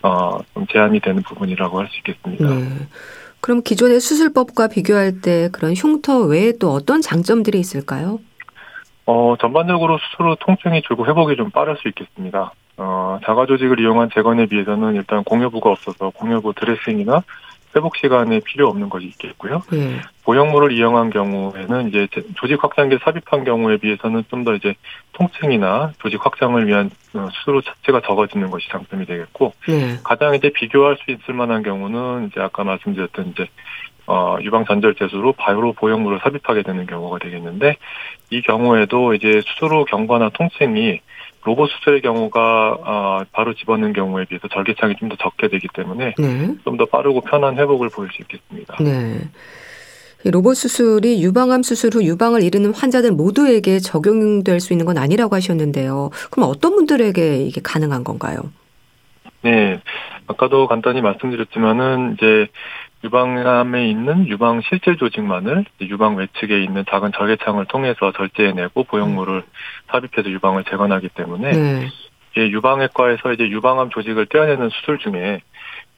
어, 0.02 0.38
좀 0.54 0.66
제한이 0.68 1.00
되는 1.00 1.22
부분이라고 1.22 1.80
할 1.80 1.88
수 1.88 1.96
있겠습니다. 1.98 2.48
네. 2.48 2.86
그럼 3.48 3.62
기존의 3.62 4.00
수술법과 4.00 4.68
비교할 4.68 5.22
때 5.22 5.48
그런 5.52 5.72
흉터 5.72 6.20
외에 6.20 6.52
또 6.60 6.70
어떤 6.72 7.00
장점들이 7.00 7.58
있을까요? 7.58 8.20
어, 9.06 9.36
전반적으로 9.40 9.96
수술 9.96 10.30
후 10.30 10.36
통증이 10.38 10.82
줄고 10.82 11.06
회복이 11.06 11.34
좀 11.36 11.50
빠를 11.50 11.78
수 11.78 11.88
있겠습니다. 11.88 12.52
어, 12.76 13.18
자가 13.24 13.46
조직을 13.46 13.80
이용한 13.80 14.10
재건에 14.12 14.44
비해서는 14.44 14.96
일단 14.96 15.24
공여부가 15.24 15.70
없어서 15.70 16.10
공여부 16.10 16.52
드레싱이나 16.52 17.22
회복 17.76 17.96
시간에 17.96 18.40
필요 18.40 18.68
없는 18.68 18.88
것이 18.88 19.06
있겠고요. 19.06 19.62
네. 19.70 20.00
보형물을 20.24 20.72
이용한 20.72 21.10
경우에는 21.10 21.88
이제 21.88 22.06
조직 22.36 22.62
확장기 22.62 22.98
삽입한 23.02 23.44
경우에 23.44 23.76
비해서는 23.76 24.24
좀 24.30 24.44
더 24.44 24.54
이제 24.54 24.74
통증이나 25.12 25.92
조직 26.00 26.24
확장을 26.24 26.64
위한 26.66 26.90
어, 27.14 27.28
수술 27.32 27.60
자체가 27.62 28.00
적어지는 28.02 28.50
것이 28.50 28.68
장점이 28.68 29.04
되겠고 29.06 29.52
네. 29.66 29.96
가장 30.04 30.34
이제 30.34 30.50
비교할 30.50 30.96
수 31.04 31.10
있을 31.10 31.34
만한 31.34 31.62
경우는 31.62 32.28
이제 32.28 32.40
아까 32.40 32.64
말씀드렸던 32.64 33.28
이제 33.28 33.48
어, 34.06 34.38
유방 34.40 34.64
전절 34.64 34.94
제수로 34.94 35.32
바이오로 35.32 35.74
보형물을 35.74 36.20
삽입하게 36.22 36.62
되는 36.62 36.86
경우가 36.86 37.18
되겠는데 37.18 37.76
이 38.30 38.40
경우에도 38.42 39.12
이제 39.12 39.42
수술 39.44 39.72
후 39.72 39.84
경과나 39.84 40.30
통증이 40.30 41.00
로봇 41.44 41.70
수술의 41.70 42.02
경우가 42.02 42.78
어, 42.84 43.20
바로 43.32 43.54
집어넣는 43.54 43.92
경우에 43.92 44.24
비해서 44.24 44.48
절개창이 44.48 44.96
좀 44.96 45.08
더 45.08 45.16
적게 45.16 45.48
되기 45.48 45.68
때문에 45.72 46.14
네. 46.18 46.54
좀더 46.64 46.86
빠르고 46.86 47.22
편한 47.22 47.56
회복을 47.56 47.88
보일 47.88 48.10
수 48.12 48.20
있겠습니다. 48.22 48.76
네. 48.82 49.20
로봇 50.24 50.56
수술이 50.56 51.22
유방암 51.22 51.62
수술 51.62 51.94
후 51.94 52.04
유방을 52.04 52.42
잃는 52.42 52.74
환자들 52.74 53.12
모두에게 53.12 53.78
적용될 53.78 54.60
수 54.60 54.72
있는 54.72 54.84
건 54.84 54.98
아니라고 54.98 55.36
하셨는데요. 55.36 56.10
그럼 56.30 56.50
어떤 56.50 56.74
분들에게 56.74 57.36
이게 57.44 57.60
가능한 57.62 58.02
건가요? 58.04 58.40
네. 59.42 59.80
아까도 60.26 60.66
간단히 60.66 61.00
말씀드렸지만은 61.00 62.14
이제 62.18 62.48
유방암에 63.04 63.88
있는 63.88 64.26
유방 64.28 64.60
실질 64.62 64.96
조직만을 64.96 65.64
유방 65.82 66.16
외측에 66.16 66.62
있는 66.62 66.84
작은 66.90 67.12
절개창을 67.12 67.66
통해서 67.66 68.12
절제해내고 68.12 68.84
보형물을 68.84 69.42
삽입해서 69.88 70.30
유방을 70.30 70.64
재건하기 70.64 71.10
때문에 71.10 71.52
네. 71.52 71.88
유방외과에서 72.36 73.32
이제 73.32 73.48
유방암 73.48 73.90
조직을 73.90 74.26
떼어내는 74.26 74.70
수술 74.70 74.98
중에 74.98 75.40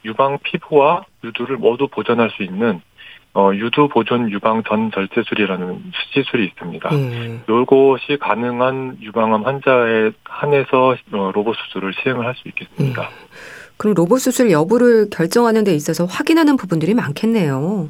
유방 0.05 0.39
피부와 0.43 1.03
유두를 1.23 1.57
모두 1.57 1.87
보존할 1.87 2.31
수 2.31 2.43
있는 2.43 2.81
어, 3.33 3.51
유두 3.53 3.87
보존 3.87 4.29
유방 4.29 4.63
전 4.63 4.91
절제술이라는 4.91 5.93
시술이 6.13 6.45
있습니다. 6.47 6.89
음. 6.89 7.43
이것이 7.47 8.17
가능한 8.19 8.97
유방암 9.01 9.43
환자에 9.43 10.11
한해서 10.25 10.95
어, 11.13 11.31
로봇 11.33 11.55
수술을 11.55 11.93
시행을 11.93 12.25
할 12.25 12.35
수 12.35 12.47
있겠습니다. 12.49 13.03
음. 13.03 13.07
그럼 13.81 13.95
로봇 13.95 14.19
수술 14.19 14.51
여부를 14.51 15.09
결정하는 15.09 15.63
데 15.63 15.73
있어서 15.73 16.05
확인하는 16.05 16.55
부분들이 16.55 16.93
많겠네요. 16.93 17.89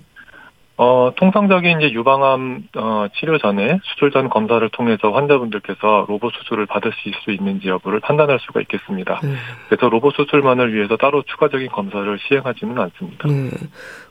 어, 0.77 1.11
통상적인 1.17 1.81
이제 1.81 1.91
유방암 1.91 2.69
어, 2.77 3.07
치료 3.19 3.37
전에 3.37 3.77
수술 3.83 4.09
전 4.11 4.29
검사를 4.29 4.67
통해서 4.69 5.11
환자분들께서 5.11 6.05
로봇 6.07 6.31
수술을 6.35 6.65
받으실 6.65 7.11
수 7.25 7.31
있는지 7.31 7.67
여부를 7.67 7.99
판단할 7.99 8.39
수가 8.39 8.61
있겠습니다. 8.61 9.19
음. 9.25 9.35
그래서 9.67 9.89
로봇 9.89 10.15
수술만을 10.15 10.73
위해서 10.73 10.95
따로 10.95 11.23
추가적인 11.23 11.67
검사를 11.67 12.17
시행하지는 12.25 12.79
않습니다. 12.79 13.27
음. 13.27 13.51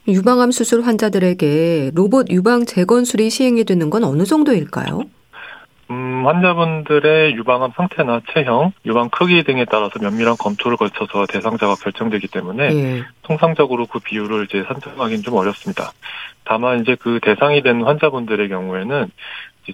유방암 0.06 0.50
수술 0.50 0.82
환자들에게 0.82 1.92
로봇 1.94 2.28
유방 2.28 2.66
재건술이 2.66 3.30
시행이 3.30 3.64
되는 3.64 3.88
건 3.88 4.04
어느 4.04 4.24
정도일까요? 4.24 5.00
음, 5.90 6.24
환자분들의 6.24 7.34
유방암 7.34 7.72
상태나 7.76 8.20
체형, 8.32 8.72
유방 8.86 9.10
크기 9.10 9.42
등에 9.42 9.64
따라서 9.64 9.98
면밀한 10.00 10.36
검토를 10.38 10.76
거쳐서 10.76 11.26
대상자가 11.26 11.74
결정되기 11.74 12.28
때문에 12.28 12.72
예. 12.72 13.04
통상적으로 13.22 13.86
그 13.86 13.98
비율을 13.98 14.44
이제 14.44 14.62
산정하기는 14.68 15.22
좀 15.24 15.34
어렵습니다. 15.34 15.92
다만 16.44 16.80
이제 16.80 16.96
그 16.98 17.18
대상이 17.20 17.62
된 17.62 17.82
환자분들의 17.82 18.48
경우에는 18.48 19.10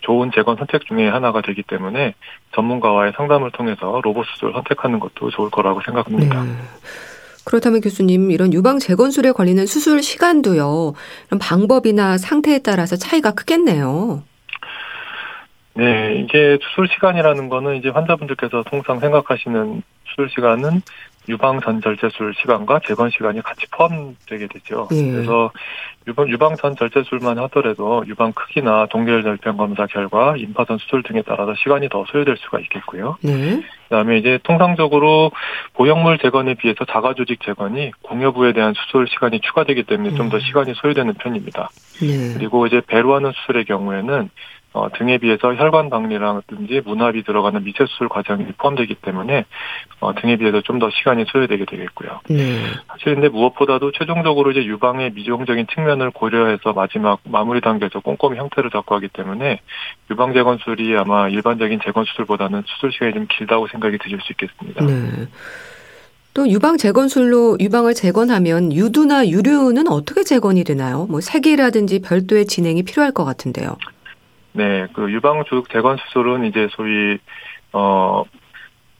좋은 0.03 0.31
재건 0.35 0.57
선택 0.57 0.87
중에 0.87 1.09
하나가 1.09 1.41
되기 1.43 1.63
때문에 1.63 2.15
전문가와의 2.55 3.13
상담을 3.17 3.51
통해서 3.51 4.01
로봇 4.03 4.27
수술을 4.27 4.55
선택하는 4.55 4.99
것도 5.01 5.31
좋을 5.31 5.51
거라고 5.51 5.81
생각합니다. 5.83 6.43
네. 6.43 6.51
그렇다면 7.45 7.81
교수님 7.81 8.31
이런 8.31 8.53
유방 8.53 8.79
재건술에 8.79 9.33
걸리는 9.33 9.65
수술 9.67 10.03
시간도요. 10.03 10.95
이런 11.29 11.39
방법이나 11.39 12.19
상태에 12.19 12.59
따라서 12.59 12.97
차이가 12.97 13.33
크겠네요. 13.33 14.23
네, 15.77 16.15
이게 16.17 16.59
수술 16.63 16.89
시간이라는 16.89 17.49
거는 17.49 17.77
이제 17.77 17.91
환자분들께서 17.91 18.63
통상 18.65 18.99
생각하시는 18.99 19.83
수술 20.07 20.31
시간은 20.31 20.81
유방 21.29 21.61
전절제술 21.61 22.35
시간과 22.41 22.81
재건 22.87 23.11
시간이 23.11 23.43
같이 23.43 23.67
포함되게 23.73 24.47
되죠. 24.47 24.89
예. 24.93 25.11
그래서 25.11 25.51
유방 26.07 26.29
유방 26.29 26.57
전절제술만 26.57 27.39
하더라도 27.41 28.05
유방 28.07 28.33
크기나 28.33 28.87
동결 28.87 29.25
절편 29.25 29.57
검사 29.57 29.87
결과 29.87 30.37
임파선 30.37 30.79
수술 30.79 31.03
등에 31.03 31.23
따라서 31.27 31.55
시간이 31.57 31.89
더 31.89 32.05
소요될 32.07 32.37
수가 32.37 32.61
있겠고요. 32.61 33.17
예. 33.27 33.61
그다음에 33.89 34.19
이제 34.19 34.39
통상적으로 34.45 35.33
보형물 35.75 36.19
재건에 36.19 36.55
비해서 36.55 36.85
자가 36.85 37.15
조직 37.15 37.41
재건이 37.45 37.91
공여부에 38.03 38.53
대한 38.53 38.73
수술 38.75 39.09
시간이 39.09 39.41
추가되기 39.41 39.83
때문에 39.83 40.11
음. 40.11 40.17
좀더 40.17 40.39
시간이 40.39 40.75
소요되는 40.75 41.15
편입니다. 41.15 41.71
예. 42.03 42.35
그리고 42.35 42.67
이제 42.67 42.81
배로 42.87 43.15
하는 43.15 43.33
수술의 43.33 43.65
경우에는 43.65 44.31
어, 44.77 44.91
등에 44.93 45.17
비해서 45.17 45.55
혈관 45.55 45.89
박리라든지 45.89 46.83
문합이 46.85 47.25
들어가는 47.25 47.65
미세 47.65 47.87
수술 47.87 48.11
과정이 48.11 48.45
포함되기 48.59 48.97
때문에 48.97 49.47
어, 50.01 50.15
등에 50.15 50.37
비해서 50.37 50.61
좀 50.61 50.77
더 50.77 50.91
시간이 50.91 51.25
소요되게 51.29 51.65
되겠고요. 51.65 52.21
네. 52.29 52.59
사실 52.89 53.15
근데 53.15 53.31
무엇보다도 53.31 53.93
최종적으로 53.93 54.51
이제 54.51 54.63
유방의 54.63 55.13
미용적인 55.15 55.69
측면을 55.75 56.11
고려해서 56.11 56.75
마지막 56.75 57.21
마무리 57.25 57.63
단계에서 57.63 58.01
꼼꼼히 58.01 58.37
형태를 58.37 58.69
잡고 58.69 58.95
하기 58.97 59.09
때문에 59.09 59.61
유방 60.11 60.35
재건술이 60.35 60.95
아마 60.99 61.31
일반적인 61.31 61.81
재건 61.83 62.05
수술보다는 62.05 62.65
수술 62.67 62.93
시간이 62.93 63.15
좀 63.15 63.27
길다고 63.31 63.69
생각이 63.69 63.97
드실 63.97 64.19
수 64.21 64.33
있겠습니다. 64.33 64.85
네. 64.85 65.27
또 66.35 66.47
유방 66.47 66.77
재건술로 66.77 67.57
유방을 67.59 67.95
재건하면 67.95 68.71
유두나 68.75 69.27
유류는 69.29 69.89
어떻게 69.89 70.25
재건이 70.25 70.65
되나요? 70.65 71.07
뭐 71.09 71.23
세기라든지 71.23 72.01
별도의 72.01 72.45
진행이 72.45 72.83
필요할 72.83 73.13
것 73.13 73.25
같은데요. 73.25 73.79
네, 74.57 74.87
그 74.95 75.13
유방주둑 75.13 75.69
재건 75.69 75.99
수술은 75.99 76.45
이제 76.47 76.69
소위 76.73 77.19
어 77.75 78.25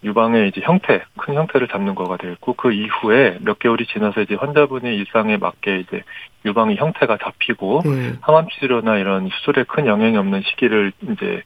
유방의 0.05 0.49
이제 0.49 0.61
형태, 0.63 1.03
큰 1.17 1.35
형태를 1.35 1.69
잡는 1.69 1.95
거가 1.95 2.19
되겠고 2.19 2.53
그 2.53 2.73
이후에 2.73 3.39
몇 3.41 3.59
개월이 3.59 3.87
지나서 3.87 4.21
이제 4.21 4.35
환자분의 4.35 4.95
일상에 4.95 5.39
맞게 5.39 5.81
이제 5.81 6.03
유방의 6.45 6.77
형태가 6.77 7.17
잡히고 7.23 7.83
음. 7.87 8.19
항암 8.21 8.49
치료나 8.51 8.99
이런 8.99 9.31
수술에 9.31 9.65
큰 9.65 9.87
영향이 9.87 10.17
없는 10.19 10.43
시기를 10.43 10.93
이제 11.11 11.43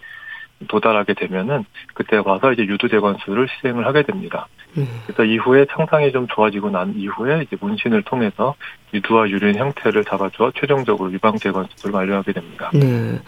도달하게 0.69 1.15
되면은 1.15 1.65
그때 1.95 2.21
와서 2.23 2.53
이제 2.53 2.63
유두 2.63 2.89
재건술을 2.89 3.49
시행을 3.61 3.87
하게 3.87 4.03
됩니다. 4.03 4.49
음. 4.77 4.87
그래서 5.07 5.25
이후에 5.25 5.67
창상이 5.71 6.13
좀 6.13 6.27
좋아지고 6.27 6.71
난 6.71 6.93
이후에 6.97 7.43
이제 7.43 7.57
문신을 7.61 8.03
통해서 8.03 8.55
유두와 8.93 9.31
유린 9.31 9.57
형태를 9.57 10.05
잡아줘 10.05 10.53
최종적으로 10.55 11.13
유방 11.13 11.37
재건술을 11.39 11.95
완료하게 11.95 12.33
됩니다. 12.33 12.71
네. 12.75 13.19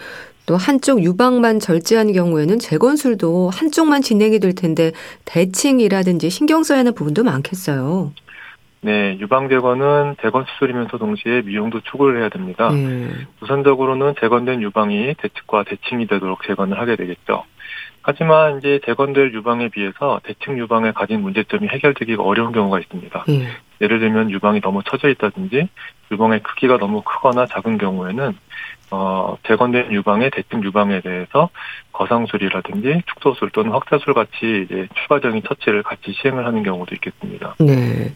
또 0.46 0.56
한쪽 0.56 1.02
유방만 1.02 1.60
절제한 1.60 2.12
경우에는 2.12 2.58
재건술도 2.58 3.50
한쪽만 3.50 4.02
진행이 4.02 4.40
될 4.40 4.54
텐데 4.54 4.92
대칭이라든지 5.24 6.30
신경 6.30 6.62
써야 6.62 6.80
하는 6.80 6.94
부분도 6.94 7.22
많겠어요. 7.24 8.12
네, 8.84 9.16
유방 9.20 9.48
재건은 9.48 10.16
재건 10.20 10.44
수술이면서 10.44 10.98
동시에 10.98 11.42
미용도 11.42 11.82
추구를 11.82 12.20
해야 12.20 12.28
됩니다. 12.28 12.70
음. 12.70 13.26
우선적으로는 13.40 14.14
재건된 14.20 14.60
유방이 14.60 15.14
대측과 15.18 15.64
대칭이 15.64 16.08
되도록 16.08 16.42
재건을 16.44 16.80
하게 16.80 16.96
되겠죠. 16.96 17.44
하지만 18.02 18.58
이제 18.58 18.80
재건될 18.84 19.32
유방에 19.32 19.68
비해서 19.68 20.20
대칭 20.24 20.58
유방에 20.58 20.90
가진 20.90 21.20
문제점이 21.20 21.68
해결되기가 21.68 22.24
어려운 22.24 22.50
경우가 22.50 22.80
있습니다. 22.80 23.24
음. 23.28 23.46
예를 23.80 24.00
들면 24.00 24.30
유방이 24.32 24.60
너무 24.60 24.82
처져 24.82 25.08
있다든지 25.08 25.68
유방의 26.10 26.42
크기가 26.42 26.78
너무 26.78 27.02
크거나 27.02 27.46
작은 27.46 27.78
경우에는 27.78 28.36
어, 28.94 29.38
재건된 29.46 29.90
유방의 29.90 30.30
대칭 30.32 30.62
유방에 30.62 31.00
대해서 31.00 31.48
거상술이라든지 31.92 33.02
축소술 33.06 33.48
또는 33.48 33.70
확대술 33.72 34.12
같이 34.12 34.66
이제 34.66 34.86
추가적인 35.02 35.42
처치를 35.48 35.82
같이 35.82 36.12
시행을 36.12 36.44
하는 36.44 36.62
경우도 36.62 36.94
있겠습니다. 36.96 37.56
네. 37.58 38.12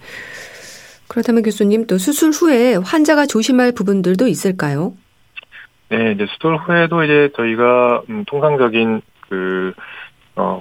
그렇다면 1.09 1.43
교수님 1.43 1.87
또 1.87 1.97
수술 1.97 2.31
후에 2.31 2.77
환자가 2.77 3.25
조심할 3.25 3.73
부분들도 3.73 4.29
있을까요? 4.29 4.93
네, 5.89 6.13
이제 6.13 6.27
수술 6.27 6.59
후에도 6.59 7.03
이제 7.05 7.31
저희가 7.35 8.03
음, 8.11 8.25
통상적인 8.27 9.01
그 9.31 9.73
어, 10.35 10.61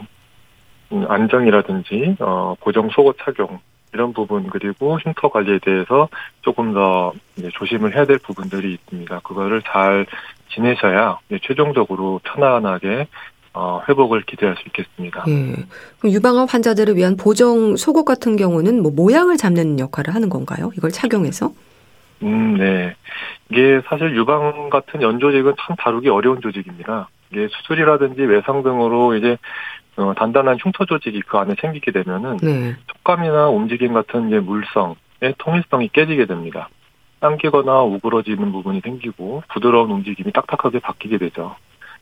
음, 0.94 1.06
안정이라든지 1.10 2.16
어, 2.22 2.56
고정 2.62 2.90
속옷 2.90 3.18
착용 3.22 3.60
이런 3.96 4.12
부분 4.12 4.48
그리고 4.48 5.00
흉터 5.00 5.30
관리에 5.30 5.60
대해서 5.60 6.10
조금 6.42 6.74
더 6.74 7.14
조심을 7.54 7.96
해야 7.96 8.06
될 8.06 8.18
부분들이 8.18 8.74
있습니다. 8.74 9.22
그거를 9.22 9.62
잘 9.62 10.06
지내셔야 10.54 11.20
최종적으로 11.42 12.20
편안하게 12.24 13.08
어, 13.54 13.82
회복을 13.88 14.24
기대할 14.24 14.58
수 14.58 14.64
있겠습니다. 14.68 15.24
예. 15.30 15.56
그럼 16.00 16.14
유방암 16.14 16.48
환자들을 16.50 16.98
위한 16.98 17.16
보정 17.16 17.78
속옷 17.78 18.04
같은 18.04 18.36
경우는 18.36 18.84
뭐 18.84 18.92
모양을 18.92 19.38
잡는 19.38 19.80
역할을 19.80 20.14
하는 20.14 20.28
건가요? 20.28 20.72
이걸 20.76 20.92
착용해서? 20.92 21.54
음, 22.24 22.58
네. 22.58 22.96
이게 23.50 23.80
사실 23.88 24.14
유방 24.14 24.70
같은 24.70 25.02
연조직은 25.02 25.54
참 25.58 25.78
다루기 25.78 26.10
어려운 26.10 26.42
조직입니다. 26.42 27.08
이게 27.32 27.48
수술이라든지 27.48 28.22
외상 28.24 28.62
등으로 28.62 29.16
이제 29.16 29.38
어, 29.98 30.14
단단한 30.16 30.58
흉터 30.60 30.86
조직이 30.86 31.22
그 31.22 31.38
안에 31.38 31.56
생기게 31.60 31.92
되면은 31.92 32.38
네. 32.38 32.76
촉감이나 32.88 33.50
움직임 33.50 33.94
같은 33.94 34.28
이제 34.28 34.40
물성의 34.40 35.36
통일성이 35.38 35.90
깨지게 35.90 36.26
됩니다. 36.26 36.70
당기거나 37.22 37.82
우그러지는 37.84 38.52
부분이 38.52 38.82
생기고 38.82 39.44
부드러운 39.50 39.90
움직임이 39.90 40.32
딱딱하게 40.32 40.80
바뀌게 40.80 41.18
되죠. 41.18 41.56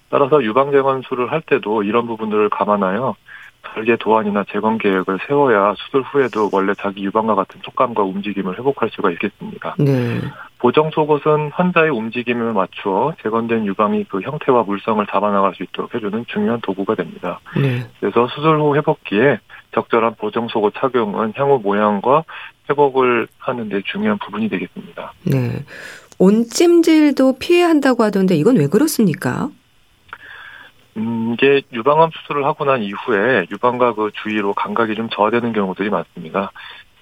따라서 0.09 0.43
유방재건 0.43 1.03
수를 1.07 1.31
할 1.31 1.41
때도 1.41 1.83
이런 1.83 2.07
부분들을 2.07 2.49
감안하여 2.49 3.15
별개 3.63 3.95
도안이나 3.95 4.43
재건 4.51 4.77
계획을 4.77 5.19
세워야 5.27 5.73
수술 5.77 6.01
후에도 6.01 6.49
원래 6.51 6.73
자기 6.77 7.03
유방과 7.05 7.35
같은 7.35 7.61
촉감과 7.61 8.03
움직임을 8.03 8.57
회복할 8.59 8.89
수가 8.91 9.11
있겠습니다. 9.11 9.75
네. 9.79 10.19
보정 10.63 10.91
속옷은 10.91 11.51
환자의 11.51 11.89
움직임을 11.89 12.53
맞추어 12.53 13.13
재건된 13.21 13.65
유방이 13.65 14.05
그 14.05 14.21
형태와 14.21 14.63
물성을 14.63 15.05
잡아나갈 15.11 15.53
수 15.55 15.63
있도록 15.63 15.93
해주는 15.93 16.23
중요한 16.29 16.61
도구가 16.61 16.95
됩니다. 16.95 17.41
네. 17.57 17.85
그래서 17.99 18.29
수술 18.33 18.61
후 18.61 18.73
회복기에 18.77 19.39
적절한 19.75 20.15
보정 20.15 20.47
속옷 20.47 20.73
착용은 20.77 21.33
향후 21.35 21.59
모양과 21.61 22.23
회복을 22.69 23.27
하는 23.39 23.67
데 23.67 23.81
중요한 23.91 24.17
부분이 24.19 24.47
되겠습니다. 24.47 25.11
네. 25.23 25.65
온찜질도 26.17 27.39
피해야 27.39 27.67
한다고 27.67 28.03
하던데 28.03 28.35
이건 28.35 28.55
왜 28.55 28.67
그렇습니까? 28.67 29.49
음, 30.95 31.33
이게 31.33 31.63
유방암 31.73 32.11
수술을 32.13 32.45
하고 32.45 32.63
난 32.63 32.83
이후에 32.83 33.47
유방과 33.51 33.95
그 33.95 34.11
주위로 34.13 34.53
감각이 34.53 34.95
좀 34.95 35.09
저하되는 35.09 35.51
경우들이 35.51 35.89
많습니다. 35.89 36.53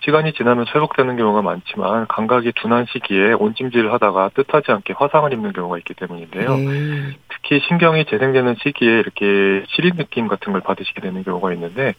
시간이 0.04 0.34
지나면 0.34 0.66
회복되는 0.68 1.16
경우가 1.16 1.42
많지만 1.44 2.08
감각이 2.08 2.52
둔한 2.56 2.88
시기에 2.92 3.34
온찜질을 3.34 3.94
하다가 3.94 4.32
뜻하지 4.34 4.72
않게 4.72 4.94
화상을 4.98 5.32
입는 5.32 5.54
경우가 5.54 5.78
있기 5.80 5.94
때문인데요. 5.94 6.56
네. 6.56 7.18
특히 7.30 7.60
신경이 7.68 8.06
재생되는 8.06 8.56
시기에 8.64 9.00
이렇게 9.00 9.64
시린 9.70 9.96
느낌 9.96 10.28
같은 10.28 10.54
걸 10.54 10.62
받으시게 10.62 11.02
되는 11.02 11.24
경우가 11.24 11.54
있는데 11.54 11.94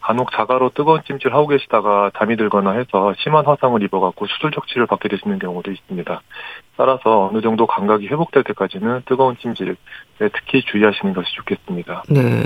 간혹 0.00 0.30
자가로 0.32 0.70
뜨거운 0.74 1.00
찜질 1.04 1.34
하고 1.34 1.48
계시다가 1.48 2.10
잠이 2.16 2.36
들거나 2.36 2.72
해서 2.72 3.14
심한 3.18 3.44
화상을 3.44 3.82
입어갖고 3.82 4.26
수술 4.26 4.52
적치를 4.52 4.86
받게 4.86 5.08
되시는 5.08 5.38
경우도 5.38 5.72
있습니다. 5.72 6.22
따라서 6.76 7.28
어느 7.28 7.40
정도 7.40 7.66
감각이 7.66 8.06
회복될 8.06 8.44
때까지는 8.44 9.02
뜨거운 9.06 9.36
찜질에 9.38 9.74
특히 10.18 10.62
주의하시는 10.62 11.14
것이 11.14 11.34
좋겠습니다. 11.34 12.04
네. 12.08 12.44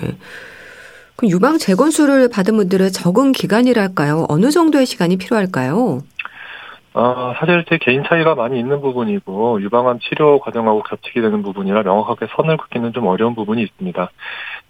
그 1.17 1.29
유방 1.29 1.59
재건수를 1.59 2.29
받은 2.29 2.57
분들의 2.57 2.91
적응 2.91 3.33
기간이랄까요? 3.33 4.27
어느 4.29 4.51
정도의 4.51 4.87
시간이 4.87 5.17
필요할까요? 5.17 6.01
아, 6.97 7.35
사실 7.39 7.65
제 7.69 7.79
개인 7.79 8.05
차이가 8.05 8.37
많이 8.37 8.59
있는 8.59 8.81
부분이고 8.81 9.61
유방암 9.63 9.99
치료 9.99 10.39
과정하고 10.39 10.85
겹치게 10.85 11.21
되는 11.21 11.43
부분이라 11.43 11.83
명확하게 11.83 12.27
선을 12.37 12.57
긋기는 12.57 12.93
좀 12.93 13.07
어려운 13.07 13.35
부분이 13.35 13.63
있습니다. 13.63 14.11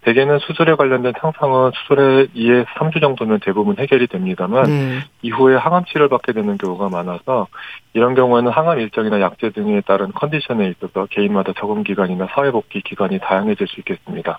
대개는 0.05 0.39
수술에 0.41 0.75
관련된 0.75 1.15
상상은 1.19 1.71
수술에 1.75 2.27
2에서 2.27 2.67
3주 2.67 3.01
정도면 3.01 3.41
대부분 3.41 3.77
해결이 3.79 4.07
됩니다만 4.07 4.65
네. 4.65 4.99
이후에 5.23 5.57
항암 5.57 5.87
치료를 5.87 6.09
받게 6.09 6.33
되는 6.33 6.59
경우가 6.59 6.91
많아서 6.91 7.47
이런 7.95 8.15
경우에는 8.15 8.53
항암 8.53 8.81
일정이나 8.81 9.21
약제 9.21 9.51
등에 9.51 9.81
따른 9.81 10.13
컨디션에 10.13 10.69
있어서 10.69 11.07
개인마다 11.11 11.53
적응 11.59 11.83
기간이나 11.83 12.29
사회복귀 12.31 12.83
기간이 12.83 13.19
다양해질 13.19 13.67
수 13.67 13.81
있겠습니다. 13.81 14.39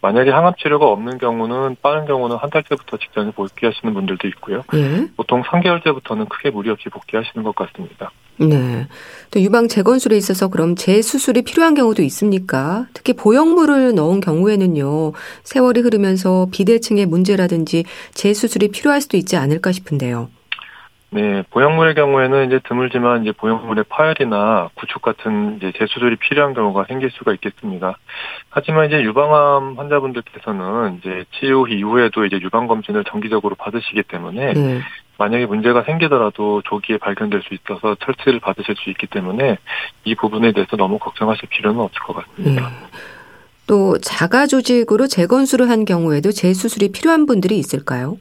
만약에 0.00 0.30
항암 0.30 0.54
치료가 0.58 0.86
없는 0.86 1.18
경우는 1.18 1.76
빠른 1.82 2.06
경우는 2.06 2.36
한 2.36 2.48
달째부터 2.48 2.98
직장에 2.98 3.32
복귀하시는 3.32 3.92
분들도 3.92 4.28
있고요. 4.28 4.62
네. 4.72 5.08
보통 5.16 5.42
3개월째부터는 5.42 6.28
크게 6.28 6.50
무리 6.50 6.70
없이 6.70 6.88
복귀하시는 6.88 7.42
것 7.42 7.54
같습니다. 7.56 8.12
네. 8.40 8.86
또 9.30 9.40
유방 9.40 9.68
재건술에 9.68 10.16
있어서 10.16 10.48
그럼 10.48 10.74
재수술이 10.74 11.42
필요한 11.42 11.74
경우도 11.74 12.02
있습니까? 12.02 12.86
특히 12.94 13.12
보형물을 13.12 13.94
넣은 13.94 14.20
경우에는요, 14.20 15.12
세월이 15.44 15.80
흐르면서 15.80 16.48
비대칭의 16.50 17.06
문제라든지 17.06 17.84
재수술이 18.14 18.68
필요할 18.68 19.00
수도 19.00 19.16
있지 19.16 19.36
않을까 19.36 19.72
싶은데요. 19.72 20.30
네, 21.12 21.42
보형물의 21.50 21.96
경우에는 21.96 22.46
이제 22.46 22.60
드물지만 22.68 23.22
이제 23.22 23.32
보형물의 23.32 23.84
파열이나 23.88 24.70
구축 24.74 25.02
같은 25.02 25.56
이제 25.56 25.72
재수술이 25.76 26.16
필요한 26.16 26.54
경우가 26.54 26.84
생길 26.84 27.10
수가 27.10 27.32
있겠습니다. 27.34 27.98
하지만 28.48 28.86
이제 28.86 29.02
유방암 29.02 29.74
환자분들께서는 29.76 30.98
이제 30.98 31.24
치료 31.32 31.66
이후에도 31.66 32.24
이제 32.24 32.38
유방 32.40 32.68
검진을 32.68 33.04
정기적으로 33.04 33.56
받으시기 33.56 34.04
때문에 34.04 34.52
네. 34.52 34.80
만약에 35.20 35.44
문제가 35.44 35.82
생기더라도 35.82 36.62
조기에 36.62 36.96
발견될 36.96 37.42
수 37.42 37.52
있어서 37.52 37.94
처치를 37.96 38.40
받으실 38.40 38.74
수 38.76 38.88
있기 38.88 39.06
때문에 39.06 39.58
이 40.04 40.14
부분에 40.14 40.52
대해서 40.52 40.76
너무 40.78 40.98
걱정하실 40.98 41.50
필요는 41.50 41.78
없을 41.78 42.00
것 42.00 42.16
같습니다. 42.16 42.68
네. 42.70 42.74
또 43.66 43.98
자가 43.98 44.46
조직으로 44.46 45.08
재건수를 45.08 45.68
한 45.68 45.84
경우에도 45.84 46.32
재수술이 46.32 46.90
필요한 46.92 47.26
분들이 47.26 47.58
있을까요? 47.58 48.16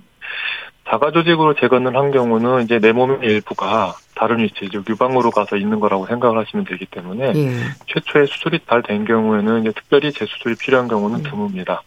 자가 0.89 1.11
조직으로 1.11 1.53
재건을 1.53 1.95
한 1.95 2.11
경우는 2.11 2.63
이제 2.65 2.79
내 2.79 2.91
몸의 2.91 3.19
일부가 3.21 3.95
다른 4.15 4.39
위치, 4.39 4.67
즉 4.69 4.83
유방으로 4.89 5.31
가서 5.31 5.55
있는 5.55 5.79
거라고 5.79 6.05
생각을 6.05 6.37
하시면 6.37 6.65
되기 6.65 6.85
때문에 6.85 7.31
예. 7.33 7.51
최초에 7.87 8.25
수술이 8.25 8.59
잘 8.67 8.81
된 8.81 9.05
경우에는 9.05 9.61
이제 9.61 9.71
특별히 9.71 10.11
재수술이 10.11 10.55
필요한 10.55 10.89
경우는 10.89 11.19
음. 11.19 11.23
드뭅니다. 11.23 11.79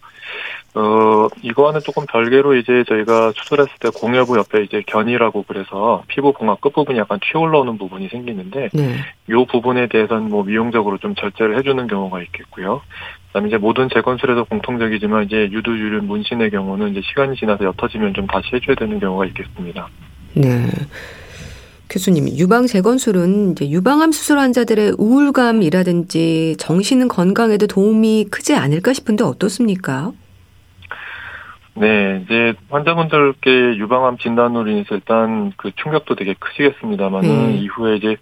어, 0.74 1.28
이거와는 1.42 1.80
조금 1.80 2.06
별개로 2.06 2.56
이제 2.56 2.84
저희가 2.88 3.32
수술했을 3.36 3.72
때 3.78 3.90
공여부 3.90 4.38
옆에 4.38 4.62
이제 4.62 4.82
견이라고 4.86 5.44
그래서 5.46 6.02
피부 6.08 6.32
봉합 6.32 6.60
끝부분이 6.60 6.98
약간 6.98 7.18
튀어 7.20 7.40
올라오는 7.40 7.76
부분이 7.76 8.08
생기는데, 8.08 8.70
네. 8.72 8.96
요 9.28 9.44
부분에 9.44 9.88
대해서는 9.88 10.30
뭐 10.30 10.44
미용적으로 10.44 10.96
좀 10.98 11.14
절제를 11.14 11.58
해주는 11.58 11.86
경우가 11.86 12.22
있겠고요. 12.22 12.80
그다음에 13.28 13.48
이제 13.48 13.58
모든 13.58 13.88
재건술에도 13.92 14.46
공통적이지만 14.46 15.24
이제 15.24 15.48
유두유륜 15.52 16.06
문신의 16.06 16.50
경우는 16.50 16.92
이제 16.92 17.00
시간이 17.02 17.36
지나서 17.36 17.64
옅어지면 17.64 18.14
좀 18.14 18.26
다시 18.26 18.48
해줘야 18.54 18.74
되는 18.74 18.98
경우가 18.98 19.26
있겠습니다. 19.26 19.88
네. 20.34 20.66
교수님, 21.90 22.26
유방 22.38 22.66
재건술은 22.66 23.52
이제 23.52 23.68
유방암 23.68 24.12
수술 24.12 24.38
환자들의 24.38 24.94
우울감이라든지 24.96 26.56
정신 26.58 27.06
건강에도 27.06 27.66
도움이 27.66 28.28
크지 28.30 28.54
않을까 28.54 28.94
싶은데 28.94 29.24
어떻습니까? 29.24 30.12
네, 31.74 32.22
이제 32.24 32.54
환자분들께 32.68 33.76
유방암 33.76 34.18
진단으로 34.18 34.70
인해서 34.70 34.94
일단 34.94 35.52
그 35.56 35.72
충격도 35.74 36.16
되게 36.16 36.34
크시겠습니다만은 36.34 37.30
음. 37.30 37.50
이후에 37.56 37.96
이제 37.96 38.16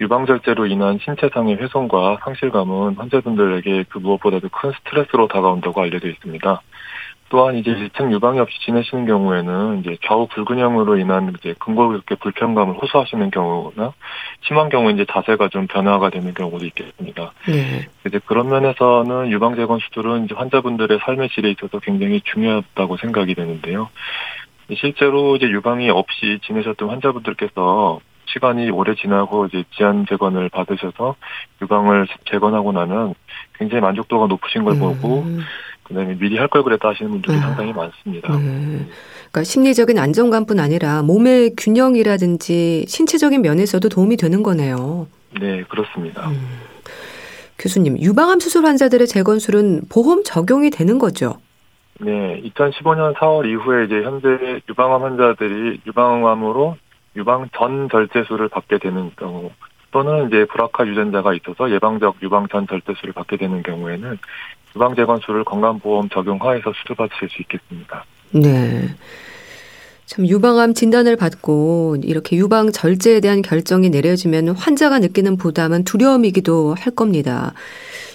유방절제로 0.00 0.66
인한 0.66 0.98
신체상의 1.02 1.56
훼손과 1.56 2.18
상실감은 2.24 2.94
환자분들에게 2.96 3.84
그 3.90 3.98
무엇보다도 3.98 4.48
큰 4.48 4.72
스트레스로 4.72 5.28
다가온다고 5.28 5.82
알려져 5.82 6.08
있습니다. 6.08 6.62
또한 7.30 7.56
이제 7.56 7.70
일층 7.70 8.12
유방이 8.12 8.38
없이 8.38 8.56
지내시는 8.64 9.06
경우에는 9.06 9.80
이제 9.80 9.96
좌우 10.06 10.26
불균형으로 10.28 10.98
인한 10.98 11.34
이제 11.38 11.54
근골격계 11.58 12.16
불편감을 12.16 12.76
호소하시는 12.76 13.30
경우나 13.30 13.92
심한 14.42 14.68
경우 14.68 14.90
이제 14.90 15.04
자세가 15.10 15.48
좀 15.48 15.66
변화가 15.66 16.10
되는 16.10 16.34
경우도 16.34 16.64
있겠습니다. 16.66 17.32
네. 17.46 17.88
이제 18.06 18.20
그런 18.26 18.48
면에서는 18.50 19.30
유방 19.30 19.56
재건 19.56 19.80
수술은 19.80 20.26
이제 20.26 20.34
환자분들의 20.34 20.98
삶의 21.02 21.30
질에 21.30 21.50
있어서 21.52 21.78
굉장히 21.80 22.20
중요하다고 22.20 22.98
생각이 22.98 23.34
되는데요. 23.34 23.88
실제로 24.76 25.36
이제 25.36 25.46
유방이 25.46 25.90
없이 25.90 26.38
지내셨던 26.46 26.88
환자분들께서 26.88 28.00
시간이 28.26 28.70
오래 28.70 28.94
지나고 28.94 29.46
이제 29.46 29.64
지안 29.76 30.06
재건을 30.06 30.48
받으셔서 30.48 31.14
유방을 31.62 32.06
재건하고 32.30 32.72
나면 32.72 33.14
굉장히 33.58 33.82
만족도가 33.82 34.26
높으신 34.26 34.64
걸 34.64 34.74
음. 34.74 34.78
보고 34.80 35.24
그다음에 35.84 36.16
미리 36.18 36.36
할 36.38 36.48
걸 36.48 36.62
그랬다 36.62 36.88
하시는 36.88 37.10
분들이 37.10 37.36
아. 37.36 37.40
상당히 37.40 37.72
많습니다. 37.72 38.34
음. 38.34 38.88
그러니까 39.30 39.44
심리적인 39.44 39.98
안정감뿐 39.98 40.58
아니라 40.60 41.02
몸의 41.02 41.52
균형이라든지 41.56 42.84
신체적인 42.88 43.42
면에서도 43.42 43.88
도움이 43.88 44.16
되는 44.16 44.42
거네요. 44.42 45.06
네, 45.40 45.62
그렇습니다. 45.68 46.28
음. 46.28 46.40
교수님, 47.58 47.98
유방암 47.98 48.40
수술 48.40 48.64
환자들의 48.66 49.06
재건술은 49.06 49.82
보험 49.90 50.22
적용이 50.24 50.70
되는 50.70 50.98
거죠? 50.98 51.34
네, 52.00 52.42
2015년 52.42 53.14
4월 53.14 53.48
이후에 53.48 53.84
이제 53.84 54.02
현재 54.02 54.60
유방암 54.68 55.02
환자들이 55.02 55.80
유방암으로 55.86 56.76
유방 57.16 57.48
전 57.56 57.88
절제술을 57.90 58.48
받게 58.48 58.78
되는 58.78 59.12
경우 59.16 59.50
또는 59.92 60.26
이제 60.26 60.44
불악화 60.46 60.84
유전자가 60.88 61.32
있어서 61.34 61.70
예방적 61.70 62.16
유방 62.22 62.48
전 62.48 62.66
절제술을 62.66 63.14
받게 63.14 63.36
되는 63.36 63.62
경우에는 63.62 64.18
유방재건술을 64.76 65.44
건강보험 65.44 66.08
적용하에서 66.08 66.72
수술받으실 66.72 67.28
수 67.30 67.42
있겠습니다. 67.42 68.04
네. 68.32 68.88
참 70.06 70.26
유방암 70.26 70.74
진단을 70.74 71.16
받고 71.16 71.96
이렇게 72.02 72.36
유방 72.36 72.72
절제에 72.72 73.20
대한 73.20 73.40
결정이 73.40 73.88
내려지면 73.88 74.50
환자가 74.50 74.98
느끼는 74.98 75.36
부담은 75.36 75.84
두려움이기도 75.84 76.74
할 76.78 76.94
겁니다. 76.94 77.54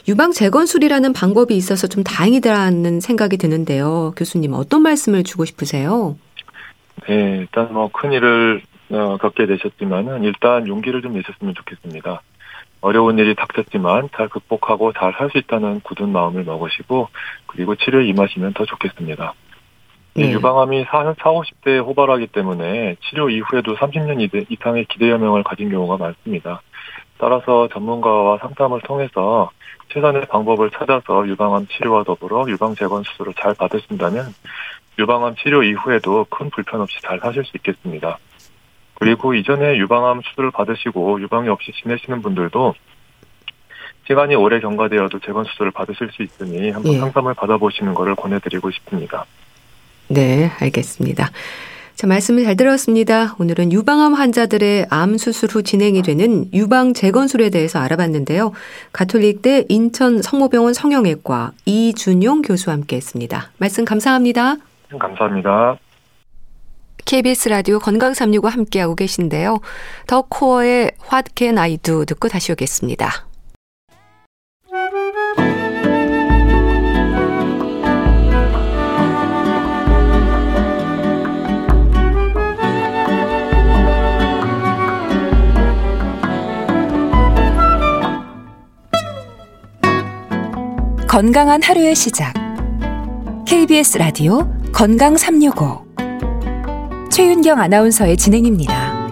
유방 0.07 0.31
재건술이라는 0.31 1.13
방법이 1.13 1.55
있어서 1.55 1.87
좀 1.87 2.03
다행이다라는 2.03 2.99
생각이 2.99 3.37
드는데요. 3.37 4.13
교수님 4.15 4.53
어떤 4.53 4.81
말씀을 4.83 5.23
주고 5.23 5.45
싶으세요? 5.45 6.15
네, 7.07 7.37
일단 7.39 7.73
뭐 7.73 7.89
큰일을 7.91 8.61
어, 8.91 9.17
겪게 9.17 9.45
되셨지만은 9.45 10.23
일단 10.23 10.67
용기를 10.67 11.01
좀 11.01 11.13
내셨으면 11.13 11.53
좋겠습니다. 11.55 12.21
어려운 12.81 13.17
일이 13.19 13.35
닥쳤지만 13.35 14.09
잘 14.15 14.29
극복하고 14.29 14.93
잘 14.93 15.11
할 15.13 15.29
수 15.31 15.37
있다는 15.37 15.81
굳은 15.81 16.09
마음을 16.09 16.43
먹으시고 16.43 17.09
그리고 17.47 17.75
치료에 17.75 18.07
임하시면 18.07 18.53
더 18.53 18.65
좋겠습니다. 18.65 19.33
네. 20.15 20.31
유방암이 20.31 20.85
4, 20.85 21.13
4, 21.19 21.29
50대에 21.31 21.85
호발하기 21.85 22.27
때문에 22.27 22.95
치료 23.01 23.29
이후에도 23.29 23.75
30년 23.75 24.19
이상의 24.49 24.85
기대여명을 24.85 25.43
가진 25.43 25.69
경우가 25.69 25.97
많습니다. 25.97 26.61
따라서 27.17 27.67
전문가와 27.69 28.37
상담을 28.39 28.81
통해서 28.81 29.49
최선의 29.93 30.25
방법을 30.29 30.71
찾아서 30.71 31.27
유방암 31.27 31.67
치료와 31.67 32.03
더불어 32.03 32.45
유방 32.47 32.75
재건 32.75 33.03
수술을 33.03 33.33
잘 33.39 33.53
받으신다면 33.55 34.33
유방암 34.97 35.35
치료 35.35 35.63
이후에도 35.63 36.25
큰 36.29 36.49
불편 36.49 36.81
없이 36.81 36.97
잘 37.01 37.19
하실 37.21 37.43
수 37.45 37.57
있겠습니다. 37.57 38.17
그리고 38.99 39.33
이전에 39.33 39.77
유방암 39.77 40.21
수술을 40.23 40.51
받으시고 40.51 41.21
유방이 41.21 41.47
없이 41.49 41.71
지내시는 41.81 42.21
분들도 42.21 42.75
시간이 44.07 44.35
오래 44.35 44.59
경과되어도 44.59 45.19
재건 45.19 45.45
수술을 45.45 45.71
받으실 45.71 46.09
수 46.12 46.23
있으니 46.23 46.71
한번 46.71 46.93
예. 46.93 46.99
상담을 46.99 47.33
받아보시는 47.33 47.93
것을 47.93 48.15
권해드리고 48.15 48.71
싶습니다. 48.71 49.25
네, 50.07 50.51
알겠습니다. 50.59 51.29
자, 51.99 52.07
말씀을 52.07 52.45
잘 52.45 52.55
들었습니다. 52.55 53.35
오늘은 53.39 53.71
유방암 53.71 54.13
환자들의 54.13 54.88
암 54.89 55.17
수술 55.17 55.49
후 55.49 55.63
진행이 55.63 56.01
되는 56.01 56.45
유방 56.53 56.93
재건술에 56.93 57.49
대해서 57.49 57.79
알아봤는데요. 57.79 58.53
가톨릭대 58.93 59.65
인천 59.69 60.21
성모병원 60.21 60.73
성형외과 60.73 61.51
이준용 61.65 62.41
교수와 62.41 62.75
함께 62.75 62.95
했습니다. 62.95 63.51
말씀 63.57 63.85
감사합니다. 63.85 64.55
감사합니다. 64.97 65.77
KBS 67.09 67.49
라디오 67.49 67.79
건강 67.79 68.13
365 68.13 68.47
함께하고 68.49 68.93
계신데요. 68.93 69.61
더 70.05 70.21
코어의 70.29 70.91
What 71.11 71.31
Can 71.35 71.57
I 71.57 71.77
Do 71.77 72.05
듣고 72.05 72.27
다시 72.27 72.51
오겠습니다. 72.51 73.25
건강한 91.07 91.63
하루의 91.63 91.95
시작. 91.95 92.35
KBS 93.47 93.97
라디오 93.97 94.47
건강 94.71 95.17
365. 95.17 95.88
최윤경 97.09 97.59
아나운서의 97.59 98.17
진행입니다. 98.17 99.09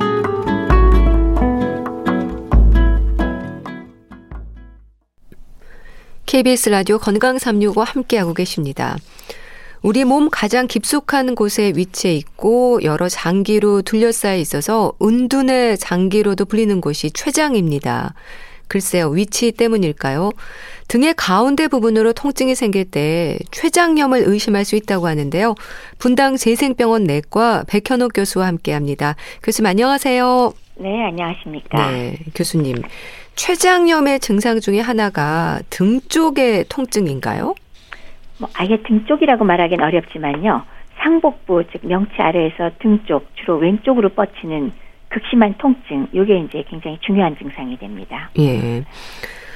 KBS 6.27 6.69
라디오 6.69 6.99
건강 6.99 7.39
365 7.39 7.81
함께하고 7.81 8.33
계십니다. 8.33 8.97
우리 9.81 10.03
몸 10.03 10.29
가장 10.29 10.67
깊숙한 10.67 11.33
곳에 11.35 11.73
위치해 11.75 12.13
있고 12.15 12.79
여러 12.83 13.09
장기로 13.09 13.81
둘러싸여 13.81 14.37
있어서 14.37 14.93
은둔의 15.01 15.77
장기로도 15.77 16.45
불리는 16.45 16.81
곳이 16.81 17.11
췌장입니다. 17.11 18.13
글쎄요, 18.67 19.09
위치 19.09 19.51
때문일까요? 19.51 20.31
등의 20.87 21.13
가운데 21.15 21.67
부분으로 21.67 22.13
통증이 22.13 22.55
생길 22.55 22.85
때 22.85 23.37
췌장염을 23.51 24.23
의심할 24.25 24.65
수 24.65 24.75
있다고 24.75 25.07
하는데요. 25.07 25.55
분당 25.99 26.35
재생병원 26.37 27.03
내과 27.05 27.63
백현옥 27.69 28.11
교수와 28.13 28.47
함께 28.47 28.73
합니다. 28.73 29.15
교수님 29.43 29.67
안녕하세요. 29.67 30.53
네, 30.79 31.05
안녕하십니까. 31.05 31.91
네, 31.91 32.17
교수님. 32.35 32.75
췌장염의 33.35 34.19
증상 34.19 34.59
중에 34.59 34.79
하나가 34.79 35.59
등 35.69 35.99
쪽의 36.07 36.65
통증인가요? 36.69 37.55
뭐 38.39 38.49
아예 38.53 38.77
등 38.87 39.05
쪽이라고 39.07 39.43
말하기는 39.45 39.83
어렵지만요. 39.83 40.63
상복부 41.01 41.63
즉 41.71 41.85
명치 41.85 42.13
아래에서 42.17 42.71
등 42.79 42.99
쪽 43.07 43.27
주로 43.35 43.57
왼쪽으로 43.57 44.09
뻗치는 44.09 44.71
극심한 45.09 45.55
통증, 45.57 46.07
이게 46.11 46.39
이제 46.39 46.63
굉장히 46.67 46.97
중요한 47.01 47.37
증상이 47.37 47.77
됩니다. 47.77 48.29
예. 48.39 48.83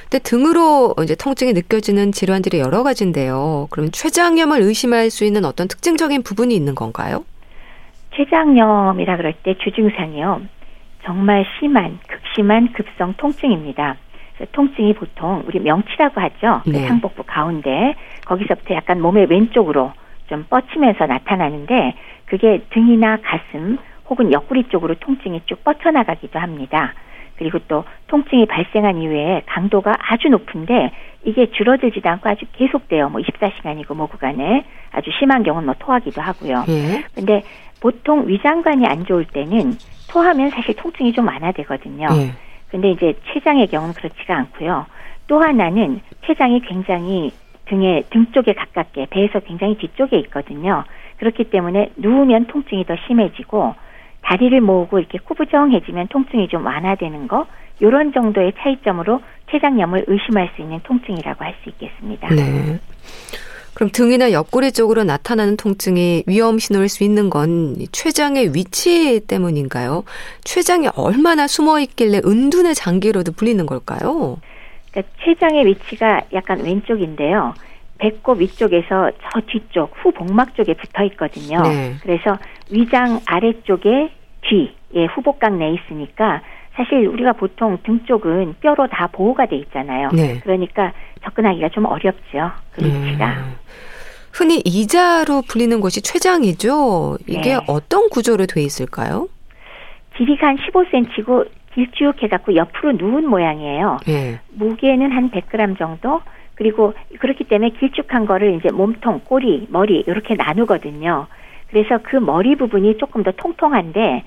근데 0.02 0.18
등으로 0.22 0.94
이제 1.02 1.14
통증이 1.14 1.52
느껴지는 1.52 2.12
질환들이 2.12 2.58
여러 2.58 2.82
가지인데요. 2.82 3.68
그럼 3.70 3.90
췌장염을 3.90 4.60
의심할 4.60 5.10
수 5.10 5.24
있는 5.24 5.44
어떤 5.44 5.68
특징적인 5.68 6.22
부분이 6.22 6.54
있는 6.54 6.74
건가요? 6.74 7.24
췌장염이라 8.14 9.16
그럴 9.16 9.32
때 9.42 9.54
주증상이요. 9.58 10.42
정말 11.04 11.44
심한, 11.58 11.98
극심한 12.06 12.72
급성 12.72 13.14
통증입니다. 13.14 13.96
통증이 14.52 14.94
보통 14.94 15.44
우리 15.46 15.60
명치라고 15.60 16.20
하죠. 16.20 16.62
그 16.64 16.70
네. 16.70 16.86
상복부 16.86 17.22
가운데 17.26 17.94
거기서부터 18.24 18.74
약간 18.74 19.00
몸의 19.00 19.26
왼쪽으로 19.30 19.92
좀 20.28 20.44
뻗치면서 20.50 21.06
나타나는데 21.06 21.94
그게 22.26 22.64
등이나 22.70 23.18
가슴 23.22 23.78
혹은 24.12 24.30
옆구리 24.30 24.64
쪽으로 24.64 24.94
통증이 24.96 25.40
쭉 25.46 25.64
뻗쳐나가기도 25.64 26.38
합니다. 26.38 26.92
그리고 27.36 27.58
또 27.66 27.84
통증이 28.08 28.44
발생한 28.44 28.98
이후에 28.98 29.42
강도가 29.46 29.94
아주 29.98 30.28
높은데 30.28 30.92
이게 31.24 31.50
줄어들지도 31.50 32.06
않고 32.10 32.28
아주 32.28 32.44
계속돼요. 32.52 33.08
뭐 33.08 33.22
24시간이고 33.22 33.96
뭐 33.96 34.06
구간에 34.06 34.64
아주 34.92 35.10
심한 35.18 35.42
경우는 35.42 35.64
뭐 35.64 35.74
토하기도 35.78 36.20
하고요. 36.20 36.64
예. 36.68 37.04
근데 37.14 37.42
보통 37.80 38.28
위장관이 38.28 38.86
안 38.86 39.06
좋을 39.06 39.24
때는 39.24 39.72
토하면 40.10 40.50
사실 40.50 40.76
통증이 40.76 41.14
좀 41.14 41.26
완화되거든요. 41.26 42.08
예. 42.12 42.32
근데 42.68 42.90
이제 42.90 43.14
췌장의 43.32 43.68
경우는 43.68 43.94
그렇지가 43.94 44.36
않고요. 44.36 44.84
또 45.26 45.40
하나는 45.40 46.00
췌장이 46.26 46.60
굉장히 46.60 47.32
등에 47.64 48.02
등 48.10 48.26
쪽에 48.32 48.52
가깝게 48.52 49.06
배에서 49.08 49.40
굉장히 49.40 49.78
뒤쪽에 49.78 50.18
있거든요. 50.18 50.84
그렇기 51.16 51.44
때문에 51.44 51.92
누우면 51.96 52.46
통증이 52.48 52.84
더 52.84 52.96
심해지고 53.06 53.74
다리를 54.22 54.60
모으고 54.60 54.98
이렇게 54.98 55.18
구부정해지면 55.18 56.08
통증이 56.08 56.48
좀 56.48 56.64
완화되는 56.64 57.28
거 57.28 57.46
이런 57.80 58.12
정도의 58.12 58.52
차이점으로 58.58 59.20
췌장염을 59.50 60.04
의심할 60.06 60.50
수 60.54 60.62
있는 60.62 60.80
통증이라고 60.84 61.44
할 61.44 61.54
수 61.62 61.68
있겠습니다. 61.70 62.28
네. 62.34 62.78
그럼 63.74 63.90
등이나 63.90 64.32
옆구리 64.32 64.72
쪽으로 64.72 65.02
나타나는 65.02 65.56
통증이 65.56 66.24
위험 66.26 66.58
신호일 66.58 66.88
수 66.88 67.04
있는 67.04 67.30
건 67.30 67.76
췌장의 67.90 68.54
위치 68.54 69.20
때문인가요? 69.26 70.04
췌장이 70.44 70.88
얼마나 70.94 71.46
숨어 71.46 71.80
있길래 71.80 72.20
은둔의 72.24 72.74
장기로도 72.74 73.32
불리는 73.32 73.64
걸까요? 73.66 74.38
그러니까 74.92 75.14
췌장의 75.24 75.66
위치가 75.66 76.20
약간 76.34 76.60
왼쪽인데요. 76.62 77.54
배꼽 78.02 78.40
위쪽에서 78.40 79.12
저 79.22 79.40
뒤쪽 79.46 79.92
후 79.94 80.10
복막 80.10 80.56
쪽에 80.56 80.74
붙어 80.74 81.04
있거든요. 81.04 81.62
네. 81.62 81.94
그래서 82.02 82.36
위장 82.72 83.20
아래쪽에 83.26 84.10
뒤, 84.42 84.74
예, 84.96 85.04
후복각 85.04 85.54
내에 85.54 85.74
있으니까 85.74 86.42
사실 86.74 87.06
우리가 87.06 87.34
보통 87.34 87.78
등 87.84 88.04
쪽은 88.04 88.56
뼈로 88.60 88.88
다 88.88 89.06
보호가 89.06 89.46
돼 89.46 89.56
있잖아요. 89.56 90.08
네. 90.12 90.40
그러니까 90.40 90.92
접근하기가 91.22 91.68
좀 91.68 91.84
어렵죠. 91.84 92.50
그 92.72 92.84
위치가. 92.84 93.34
음. 93.34 93.54
흔히 94.32 94.60
이자로 94.64 95.42
불리는 95.48 95.80
곳이 95.80 96.02
췌장이죠. 96.02 97.18
이게 97.28 97.54
네. 97.54 97.60
어떤 97.68 98.08
구조로 98.08 98.46
돼 98.46 98.62
있을까요? 98.62 99.28
길이가 100.16 100.48
한 100.48 100.56
15cm고 100.56 101.48
길쭉 101.74 102.20
해갖고 102.20 102.56
옆으로 102.56 102.92
누운 102.92 103.28
모양이에요. 103.28 103.98
네. 104.06 104.40
무게는 104.50 105.12
한 105.12 105.30
100g 105.30 105.78
정도. 105.78 106.20
그리고 106.62 106.94
그렇기 107.18 107.44
때문에 107.44 107.70
길쭉한 107.70 108.24
거를 108.24 108.54
이제 108.54 108.70
몸통, 108.70 109.22
꼬리, 109.24 109.66
머리 109.68 110.04
이렇게 110.06 110.36
나누거든요. 110.36 111.26
그래서 111.68 111.98
그 112.04 112.16
머리 112.16 112.54
부분이 112.54 112.98
조금 112.98 113.24
더 113.24 113.32
통통한데 113.32 114.22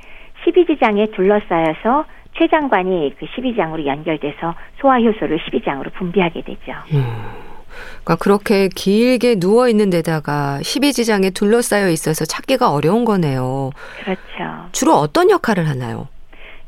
12지장에 0.45 1.15
둘러싸여서 1.15 2.03
췌장관이 2.37 3.15
그 3.17 3.25
12지장으로 3.25 3.85
연결돼서 3.85 4.53
소화 4.81 4.99
효소를 4.99 5.39
12지장으로 5.39 5.93
분비하게 5.93 6.41
되죠. 6.41 6.73
음. 6.93 7.05
그러니까 8.03 8.15
그렇게 8.19 8.67
길게 8.67 9.39
누워 9.39 9.69
있는 9.69 9.89
데다가 9.89 10.59
십이지장에 10.61 11.29
둘러싸여 11.29 11.87
있어서 11.89 12.25
찾기가 12.25 12.69
어려운 12.69 13.05
거네요. 13.05 13.69
그렇죠. 14.03 14.67
주로 14.73 14.93
어떤 14.95 15.29
역할을 15.29 15.69
하나요? 15.69 16.09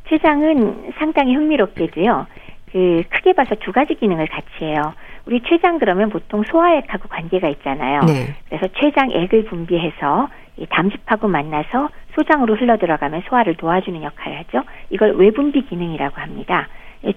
췌장은 0.08 0.92
상당히 0.98 1.34
흥미롭게도요. 1.34 2.26
그 2.72 3.02
크게 3.10 3.34
봐서 3.34 3.54
두 3.56 3.72
가지 3.72 3.94
기능을 3.94 4.26
같이 4.28 4.64
해요. 4.64 4.94
우리 5.28 5.42
췌장 5.42 5.78
그러면 5.78 6.08
보통 6.08 6.42
소화액하고 6.42 7.06
관계가 7.10 7.48
있잖아요. 7.50 8.00
네. 8.04 8.34
그래서 8.48 8.66
췌장액을 8.68 9.44
분비해서 9.44 10.28
이 10.56 10.64
담즙하고 10.70 11.28
만나서 11.28 11.90
소장으로 12.14 12.56
흘러 12.56 12.78
들어가면 12.78 13.24
소화를 13.28 13.54
도와주는 13.56 14.02
역할을 14.02 14.38
하죠. 14.38 14.62
이걸 14.88 15.16
외분비 15.16 15.66
기능이라고 15.66 16.18
합니다. 16.18 16.66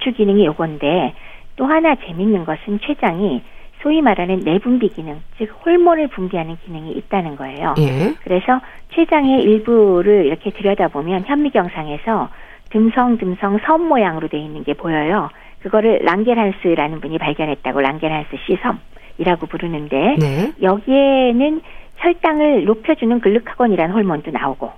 주 0.02 0.12
기능이 0.12 0.46
요건데 0.46 1.14
또 1.56 1.66
하나 1.66 1.96
재밌는 1.96 2.44
것은 2.44 2.82
췌장이 2.82 3.44
소위 3.82 4.02
말하는 4.02 4.42
내분비 4.42 4.90
기능, 4.90 5.22
즉 5.38 5.50
호르몬을 5.66 6.10
분비하는 6.10 6.58
기능이 6.66 6.92
있다는 6.92 7.38
거예요. 7.38 7.76
예. 7.80 8.14
그래서 8.26 8.60
췌장의 8.90 9.42
일부를 9.42 10.26
이렇게 10.26 10.52
들여다보면 10.52 11.24
현미경상에서 11.28 12.30
듬성듬성 12.72 13.60
섬 13.66 13.88
모양으로 13.88 14.28
되어 14.28 14.42
있는 14.42 14.64
게 14.66 14.74
보여요. 14.74 15.30
그거를 15.62 16.00
랑게란스라는 16.04 17.02
분이 17.02 17.18
발견했다고 17.18 17.82
랑게란스 17.82 18.30
시섬이라고 18.46 19.46
부르는데 19.48 20.16
네. 20.20 20.52
여기에는 20.62 21.62
혈당을 21.98 22.66
높여주는 22.66 23.20
글루카곤이라는 23.20 23.94
호르몬도 23.94 24.32
나오고 24.32 24.72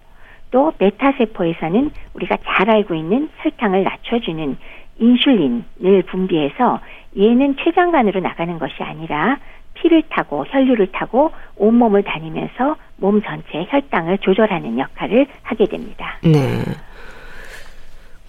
또 0.51 0.73
메타세포에서는 0.77 1.91
우리가 2.13 2.37
잘 2.45 2.69
알고 2.69 2.93
있는 2.93 3.29
혈당을 3.37 3.83
낮춰주는 3.83 4.57
인슐린을 4.99 6.03
분비해서 6.07 6.79
얘는 7.17 7.55
췌장관으로 7.57 8.19
나가는 8.19 8.59
것이 8.59 8.83
아니라 8.83 9.37
피를 9.73 10.03
타고 10.09 10.45
혈류를 10.47 10.91
타고 10.91 11.31
온몸을 11.55 12.03
다니면서 12.03 12.75
몸 12.97 13.21
전체의 13.21 13.67
혈당을 13.69 14.19
조절하는 14.19 14.77
역할을 14.77 15.25
하게 15.41 15.65
됩니다. 15.65 16.17
네. 16.23 16.63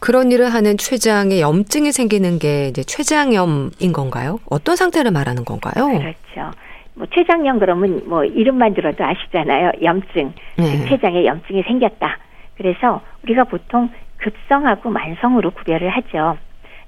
그런 0.05 0.31
일을 0.31 0.53
하는 0.53 0.77
췌장에 0.77 1.41
염증이 1.41 1.91
생기는 1.91 2.39
게 2.39 2.69
이제 2.69 2.83
췌장염인 2.83 3.95
건가요? 3.95 4.39
어떤 4.51 4.77
상태를 4.77 5.11
말하는 5.11 5.47
건가요? 5.47 5.87
그렇죠. 5.99 6.51
뭐 6.93 7.07
췌장염 7.07 7.59
그러면 7.59 8.03
뭐 8.07 8.23
이름만 8.23 8.75
들어도 8.75 9.03
아시잖아요. 9.03 9.73
염증. 9.83 10.35
네. 10.59 10.87
췌장에 10.91 11.25
염증이 11.25 11.63
생겼다. 11.63 12.19
그래서 12.59 13.01
우리가 13.23 13.45
보통 13.45 13.89
급성하고 14.19 14.91
만성으로 14.91 15.53
구별을 15.53 15.89
하죠. 15.89 16.37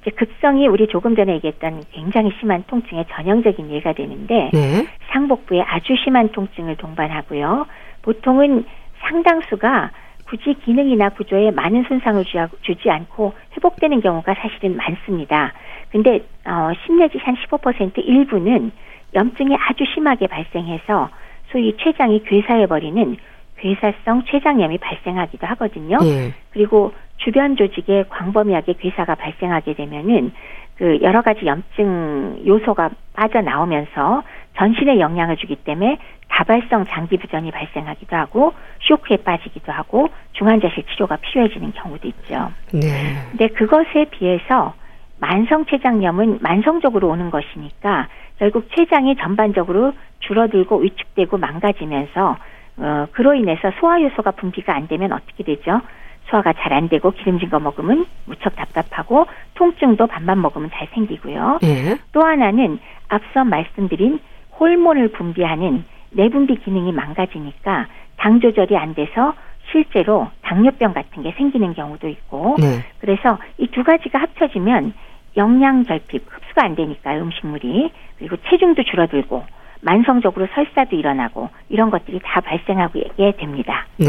이제 0.03 0.11
급성이 0.11 0.69
우리 0.69 0.87
조금 0.87 1.17
전에 1.17 1.37
얘기했던 1.37 1.85
굉장히 1.93 2.33
심한 2.39 2.65
통증의 2.67 3.07
전형적인 3.13 3.71
예가 3.71 3.95
되는데 3.95 4.51
네. 4.53 4.87
상복부에 5.11 5.63
아주 5.63 5.95
심한 6.05 6.29
통증을 6.33 6.77
동반하고요. 6.77 7.65
보통은 8.03 8.67
상당수가 9.01 9.91
굳이 10.27 10.55
기능이나 10.65 11.11
구조에 11.11 11.51
많은 11.53 11.85
손상을 11.85 12.25
주지 12.62 12.91
않고 12.91 13.33
회복되는 13.57 14.01
경우가 14.01 14.35
사실은 14.35 14.77
많습니다. 14.77 15.53
근데 15.91 16.25
어, 16.45 16.73
10 16.87 16.95
내지 16.95 17.19
한 17.19 17.37
15% 17.37 17.93
일부는 17.99 18.73
염증이 19.15 19.57
아주 19.57 19.85
심하게 19.95 20.27
발생해서 20.27 21.11
소위 21.51 21.77
췌장이 21.77 22.25
괴사해버리는 22.25 23.17
괴사성 23.59 24.25
췌장염이 24.25 24.79
발생하기도 24.79 25.47
하거든요. 25.47 25.99
예. 26.03 26.35
그리고 26.51 26.93
주변 27.19 27.57
조직에 27.57 28.05
광범위하게 28.09 28.75
괴사가 28.75 29.15
발생하게 29.15 29.75
되면은 29.75 30.33
그 30.77 30.99
여러 31.01 31.23
가지 31.23 31.47
염증 31.47 32.43
요소가 32.47 32.91
빠져나오면서 33.15 34.23
전신에 34.57 34.99
영향을 35.01 35.37
주기 35.37 35.57
때문에 35.57 35.99
다발성 36.29 36.87
장기 36.87 37.16
부전이 37.16 37.51
발생하기도 37.51 38.16
하고 38.16 38.53
쇼크에 38.81 39.19
빠지기도 39.19 39.73
하고 39.73 40.09
중환자실 40.33 40.85
치료가 40.92 41.16
필요해지는 41.16 41.73
경우도 41.73 42.09
있죠. 42.09 42.51
네. 42.73 43.16
근데 43.31 43.49
그것에 43.49 44.07
비해서 44.11 44.75
만성 45.19 45.64
췌장염은 45.64 46.38
만성적으로 46.42 47.09
오는 47.09 47.31
것이니까 47.31 48.09
결국 48.38 48.69
췌장이 48.75 49.16
전반적으로 49.16 49.92
줄어들고 50.21 50.79
위축되고 50.79 51.38
망가지면서 51.38 52.37
어, 52.79 53.07
그로 53.12 53.35
인해서 53.35 53.73
소화 53.81 54.03
요소가 54.03 54.33
분비가 54.33 54.75
안 54.75 54.87
되면 54.88 55.12
어떻게 55.12 55.42
되죠? 55.45 55.81
소화가 56.29 56.53
잘 56.55 56.73
안 56.73 56.88
되고 56.88 57.11
기름진 57.12 57.49
거 57.49 57.59
먹으면 57.61 58.05
무척 58.27 58.55
답답하고 58.57 59.27
통증도 59.55 60.07
밥만 60.09 60.42
먹으면 60.42 60.71
잘 60.75 60.88
생기고요. 60.92 61.61
예. 61.62 61.97
또 62.12 62.23
하나는 62.23 62.79
앞서 63.09 63.45
말씀드린 63.45 64.19
호르몬을 64.59 65.09
분비하는 65.12 65.85
내분비 66.11 66.57
기능이 66.64 66.92
망가지니까 66.92 67.87
당 68.16 68.40
조절이 68.40 68.77
안 68.77 68.95
돼서 68.95 69.35
실제로 69.71 70.29
당뇨병 70.42 70.95
같은 70.95 71.23
게 71.23 71.33
생기는 71.37 71.75
경우도 71.75 72.09
있고 72.09 72.57
네. 72.59 72.85
그래서 73.01 73.38
이 73.59 73.66
두 73.66 73.83
가지가 73.85 74.19
합쳐지면 74.21 74.95
영양 75.37 75.83
결핍 75.83 76.25
흡수가 76.27 76.64
안 76.64 76.77
되니까 76.77 77.14
음식물이 77.19 77.90
그리고 78.19 78.37
체중도 78.49 78.85
줄어들고 78.85 79.45
만성적으로 79.83 80.47
설사도 80.55 80.97
일어나고 80.97 81.51
이런 81.69 81.90
것들이 81.90 82.21
다 82.25 82.40
발생하게 82.40 83.11
됩니다. 83.38 83.87
네. 83.99 84.07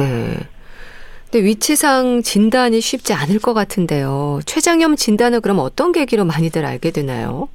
근데 1.30 1.46
위치상 1.46 2.22
진단이 2.22 2.80
쉽지 2.80 3.14
않을 3.14 3.40
것 3.40 3.54
같은데요. 3.54 4.40
췌장염 4.46 4.96
진단을 4.96 5.42
그럼 5.42 5.60
어떤 5.60 5.92
계기로 5.92 6.24
많이들 6.24 6.66
알게 6.66 6.92
되나요? 6.92 7.50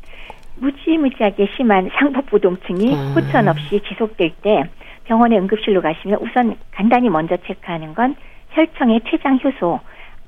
무지무지하게 0.62 1.48
심한 1.56 1.90
상복부동증이 1.98 2.94
음. 2.94 3.12
후천 3.14 3.48
없이 3.48 3.80
지속될 3.88 4.32
때 4.42 4.64
병원에 5.04 5.36
응급실로 5.36 5.82
가시면 5.82 6.20
우선 6.22 6.56
간단히 6.70 7.10
먼저 7.10 7.36
체크하는 7.46 7.94
건 7.94 8.14
혈청의 8.50 9.00
췌장 9.10 9.40
효소 9.42 9.80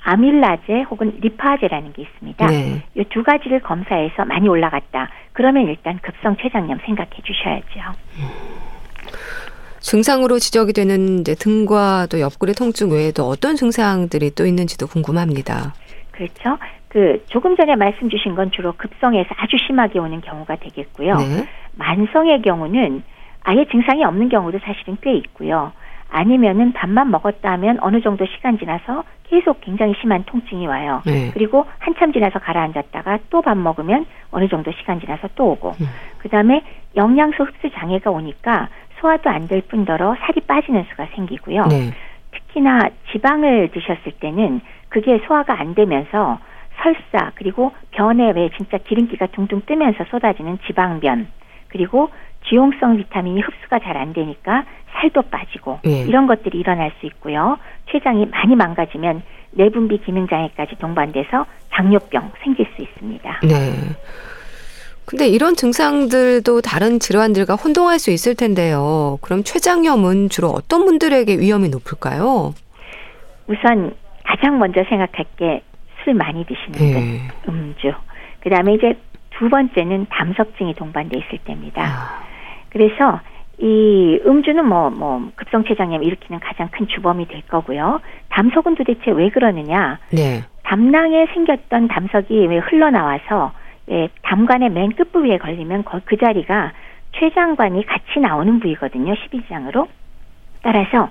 아밀라제 0.02 0.82
혹은 0.90 1.16
리파제라는 1.20 1.92
게 1.94 2.02
있습니다. 2.02 2.46
네. 2.46 2.82
이두 2.94 3.22
가지를 3.22 3.60
검사해서 3.60 4.24
많이 4.26 4.48
올라갔다. 4.48 5.08
그러면 5.32 5.66
일단 5.68 5.98
급성 6.02 6.36
췌장염 6.36 6.78
생각해 6.84 7.10
주셔야죠. 7.22 7.98
증상으로 9.80 10.38
지적이 10.38 10.72
되는 10.72 11.20
이제 11.20 11.34
등과 11.34 12.08
또 12.10 12.20
옆구리 12.20 12.54
통증 12.54 12.90
외에도 12.90 13.24
어떤 13.24 13.56
증상들이 13.56 14.34
또 14.34 14.46
있는지도 14.46 14.86
궁금합니다. 14.86 15.74
그렇죠. 16.10 16.58
그 16.94 17.24
조금 17.26 17.56
전에 17.56 17.74
말씀 17.74 18.08
주신 18.08 18.36
건 18.36 18.52
주로 18.52 18.72
급성에서 18.76 19.34
아주 19.36 19.56
심하게 19.66 19.98
오는 19.98 20.20
경우가 20.20 20.54
되겠고요. 20.54 21.16
네. 21.16 21.44
만성의 21.76 22.40
경우는 22.42 23.02
아예 23.42 23.64
증상이 23.64 24.04
없는 24.04 24.28
경우도 24.28 24.60
사실은 24.60 24.96
꽤 25.02 25.12
있고요. 25.14 25.72
아니면은 26.08 26.72
밥만 26.72 27.10
먹었다 27.10 27.50
하면 27.54 27.78
어느 27.80 28.00
정도 28.00 28.24
시간 28.26 28.56
지나서 28.58 29.02
계속 29.24 29.60
굉장히 29.62 29.94
심한 30.00 30.22
통증이 30.22 30.68
와요. 30.68 31.02
네. 31.04 31.32
그리고 31.34 31.66
한참 31.80 32.12
지나서 32.12 32.38
가라앉았다가 32.38 33.18
또 33.28 33.42
밥 33.42 33.58
먹으면 33.58 34.06
어느 34.30 34.46
정도 34.48 34.70
시간 34.70 35.00
지나서 35.00 35.30
또 35.34 35.50
오고. 35.50 35.70
음. 35.80 35.86
그다음에 36.18 36.62
영양소 36.94 37.42
흡수 37.42 37.70
장애가 37.74 38.08
오니까 38.12 38.68
소화도 39.00 39.28
안 39.30 39.48
될 39.48 39.62
뿐더러 39.62 40.14
살이 40.20 40.40
빠지는 40.42 40.84
수가 40.90 41.08
생기고요. 41.16 41.64
네. 41.66 41.90
특히나 42.30 42.88
지방을 43.10 43.70
드셨을 43.72 44.12
때는 44.20 44.60
그게 44.90 45.20
소화가 45.26 45.58
안 45.58 45.74
되면서 45.74 46.38
설사 46.82 47.32
그리고 47.34 47.72
변에 47.92 48.30
왜 48.32 48.50
진짜 48.56 48.78
기름기가 48.78 49.26
둥둥 49.28 49.62
뜨면서 49.66 50.04
쏟아지는 50.10 50.58
지방변 50.66 51.28
그리고 51.68 52.10
지용성 52.48 52.98
비타민이 52.98 53.40
흡수가 53.40 53.78
잘 53.80 53.96
안 53.96 54.12
되니까 54.12 54.64
살도 54.92 55.22
빠지고 55.22 55.80
네. 55.84 56.04
이런 56.06 56.26
것들이 56.26 56.58
일어날 56.58 56.92
수 57.00 57.06
있고요. 57.06 57.58
췌장이 57.90 58.26
많이 58.26 58.54
망가지면 58.54 59.22
내분비 59.52 59.98
기능 60.04 60.26
장애까지 60.28 60.76
동반돼서 60.78 61.46
당뇨병 61.70 62.30
생길 62.42 62.66
수 62.76 62.82
있습니다. 62.82 63.40
네. 63.42 63.72
근데 65.06 65.28
이런 65.28 65.54
증상들도 65.54 66.60
다른 66.62 66.98
질환들과 66.98 67.54
혼동할 67.56 67.98
수 67.98 68.10
있을 68.10 68.34
텐데요. 68.34 69.18
그럼 69.20 69.42
췌장염은 69.44 70.30
주로 70.30 70.48
어떤 70.48 70.84
분들에게 70.86 71.38
위험이 71.38 71.68
높을까요? 71.68 72.54
우선 73.46 73.94
가장 74.24 74.58
먼저 74.58 74.82
생각할 74.88 75.26
게 75.36 75.62
술 76.04 76.14
많이 76.14 76.44
드시는 76.44 76.72
분, 76.72 76.92
네. 76.92 77.28
음주. 77.48 77.92
그 78.40 78.50
다음에 78.50 78.74
이제 78.74 78.98
두 79.30 79.48
번째는 79.48 80.06
담석증이 80.10 80.74
동반돼 80.74 81.18
있을 81.18 81.38
때입니다. 81.44 81.82
아. 81.82 82.24
그래서 82.68 83.20
이 83.58 84.20
음주는 84.26 84.66
뭐, 84.66 84.90
뭐, 84.90 85.30
급성췌장염 85.36 86.02
일으키는 86.02 86.40
가장 86.40 86.68
큰 86.68 86.86
주범이 86.88 87.28
될 87.28 87.42
거고요. 87.46 88.00
담석은 88.30 88.74
도대체 88.74 89.10
왜 89.12 89.30
그러느냐? 89.30 89.98
네. 90.10 90.42
담낭에 90.64 91.26
생겼던 91.34 91.88
담석이 91.88 92.46
왜 92.46 92.58
흘러나와서 92.58 93.52
예, 93.90 94.08
담관의 94.22 94.70
맨 94.70 94.92
끝부위에 94.92 95.38
걸리면 95.38 95.84
그 96.04 96.16
자리가 96.16 96.72
췌장관이 97.12 97.84
같이 97.86 98.18
나오는 98.18 98.58
부위거든요. 98.60 99.14
12장으로. 99.14 99.88
따라서 100.62 101.10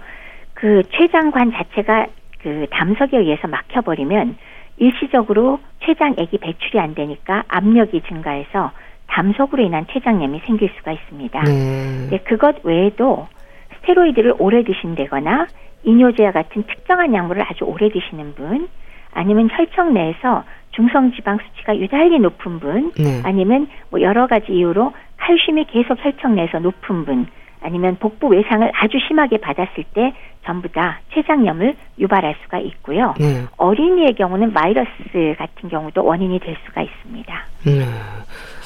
그 0.53 0.81
췌장관 0.89 1.51
자체가 1.51 2.07
그 2.41 2.65
담석에 2.71 3.17
의해서 3.17 3.47
막혀버리면 3.47 4.35
일시적으로 4.77 5.59
췌장액이 5.79 6.37
배출이 6.37 6.79
안 6.79 6.95
되니까 6.95 7.43
압력이 7.47 8.01
증가해서 8.07 8.71
담석으로 9.07 9.63
인한 9.63 9.85
췌장염이 9.87 10.39
생길 10.45 10.69
수가 10.77 10.91
있습니다. 10.91 11.43
네. 11.43 12.17
그것 12.25 12.63
외에도 12.63 13.27
스테로이드를 13.75 14.35
오래 14.39 14.63
드신다거나 14.63 15.47
이뇨제와 15.83 16.31
같은 16.31 16.63
특정한 16.63 17.13
약물을 17.13 17.41
아주 17.43 17.65
오래 17.65 17.89
드시는 17.89 18.35
분, 18.35 18.67
아니면 19.13 19.49
혈청 19.51 19.93
내에서 19.93 20.43
중성지방 20.71 21.37
수치가 21.37 21.77
유달리 21.77 22.19
높은 22.19 22.59
분, 22.59 22.91
네. 22.97 23.21
아니면 23.23 23.67
뭐 23.91 24.01
여러 24.01 24.25
가지 24.25 24.51
이유로 24.53 24.93
칼슘이 25.17 25.65
계속 25.65 26.03
혈청 26.03 26.35
내에서 26.35 26.59
높은 26.59 27.05
분, 27.05 27.27
아니면 27.63 27.97
복부 27.99 28.27
외상을 28.27 28.69
아주 28.75 28.97
심하게 29.07 29.37
받았을 29.37 29.83
때 29.93 30.13
전부 30.45 30.67
다 30.69 30.99
췌장염을 31.13 31.75
유발할 31.97 32.35
수가 32.43 32.59
있고요. 32.59 33.13
네. 33.17 33.45
어린이의 33.57 34.15
경우는 34.15 34.53
바이러스 34.53 35.35
같은 35.37 35.69
경우도 35.69 36.03
원인이 36.03 36.39
될 36.39 36.55
수가 36.65 36.81
있습니다. 36.81 37.45
네. 37.65 37.85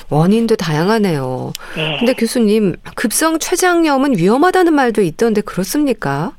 원인도 0.09 0.55
다양하네요. 0.55 1.51
네. 1.75 1.97
근데 1.99 2.13
교수님, 2.13 2.75
급성 2.95 3.39
췌장염은 3.39 4.17
위험하다는 4.17 4.73
말도 4.73 5.01
있던데 5.01 5.41
그렇습니까? 5.41 6.31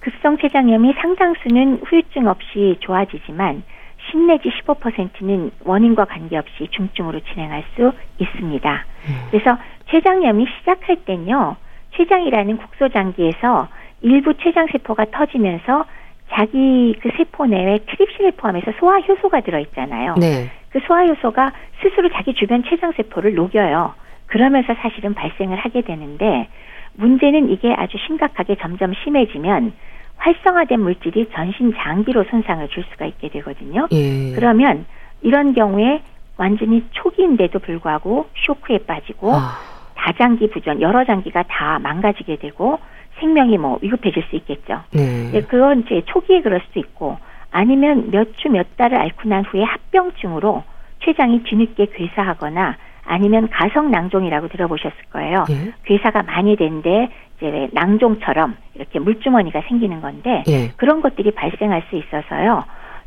급성 0.00 0.38
췌장염이 0.38 0.92
상당수는 1.00 1.80
후유증 1.84 2.28
없이 2.28 2.76
좋아지지만 2.80 3.64
10 4.12 4.18
내지 4.18 4.50
15%는 4.50 5.50
원인과 5.64 6.04
관계없이 6.04 6.68
중증으로 6.70 7.20
진행할 7.32 7.64
수 7.74 7.92
있습니다. 8.18 8.84
음. 9.08 9.14
그래서 9.30 9.58
췌장염이 9.90 10.46
시작할 10.58 10.96
땐요, 11.04 11.56
췌장이라는 11.96 12.56
국소장기에서 12.58 13.68
일부 14.02 14.34
췌장 14.34 14.66
세포가 14.72 15.06
터지면서 15.10 15.84
자기 16.30 16.94
그 17.00 17.10
세포 17.16 17.46
내에 17.46 17.78
트립신을 17.86 18.32
포함해서 18.32 18.72
소화 18.78 18.98
효소가 18.98 19.40
들어 19.40 19.58
있잖아요. 19.60 20.14
네. 20.18 20.50
그 20.70 20.80
소화 20.86 21.06
효소가 21.06 21.52
스스로 21.82 22.10
자기 22.10 22.34
주변 22.34 22.62
췌장 22.64 22.92
세포를 22.92 23.34
녹여요. 23.34 23.94
그러면서 24.26 24.74
사실은 24.74 25.14
발생을 25.14 25.56
하게 25.56 25.82
되는데 25.82 26.48
문제는 26.94 27.50
이게 27.50 27.72
아주 27.72 27.96
심각하게 28.06 28.56
점점 28.56 28.92
심해지면 29.04 29.72
활성화된 30.16 30.80
물질이 30.80 31.30
전신 31.32 31.72
장기로 31.74 32.24
손상을 32.24 32.66
줄 32.68 32.84
수가 32.90 33.06
있게 33.06 33.28
되거든요. 33.28 33.86
예. 33.92 34.32
그러면 34.34 34.86
이런 35.22 35.54
경우에 35.54 36.02
완전히 36.36 36.84
초기인데도 36.90 37.58
불구하고 37.60 38.26
쇼크에 38.46 38.78
빠지고 38.78 39.34
아. 39.34 39.75
다장기 40.06 40.50
부전 40.50 40.80
여러 40.80 41.04
장기가 41.04 41.42
다 41.48 41.80
망가지게 41.80 42.36
되고 42.36 42.78
생명이 43.18 43.58
뭐 43.58 43.78
위급해질 43.82 44.22
수 44.30 44.36
있겠죠. 44.36 44.82
네. 44.92 45.42
그건 45.48 45.80
이제 45.80 46.02
초기에 46.06 46.42
그럴 46.42 46.60
수도 46.66 46.78
있고 46.78 47.18
아니면 47.50 48.10
몇 48.12 48.28
주 48.36 48.48
몇 48.48 48.76
달을 48.76 48.98
앓고 49.00 49.28
난 49.28 49.44
후에 49.44 49.64
합병증으로 49.64 50.62
췌장이 51.00 51.42
뒤늦게 51.42 51.86
괴사하거나 51.92 52.76
아니면 53.04 53.48
가성 53.50 53.90
낭종이라고 53.90 54.48
들어보셨을 54.48 54.96
거예요. 55.12 55.44
예. 55.50 55.72
괴사가 55.84 56.22
많이 56.22 56.56
된데 56.56 57.08
이제 57.36 57.68
낭종처럼 57.72 58.56
이렇게 58.74 58.98
물주머니가 59.00 59.62
생기는 59.68 60.00
건데 60.00 60.44
예. 60.48 60.68
그런 60.76 61.00
것들이 61.02 61.32
발생할 61.32 61.82
수 61.90 61.96
있어서요. 61.96 62.64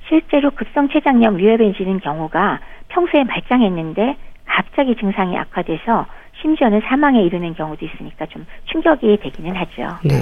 실제로 0.08 0.52
급성 0.52 0.90
췌장염 0.90 1.38
위험해지는 1.38 2.00
경우가 2.00 2.60
평소에 2.90 3.24
말짱했는데 3.24 4.18
갑자기 4.46 4.96
증상이 4.96 5.38
악화돼서 5.38 6.06
심지어는 6.42 6.82
사망에 6.86 7.22
이르는 7.24 7.54
경우도 7.56 7.86
있으니까 7.86 8.26
좀 8.28 8.46
충격이 8.66 9.18
되기는 9.22 9.56
하죠. 9.56 9.98
네. 10.04 10.16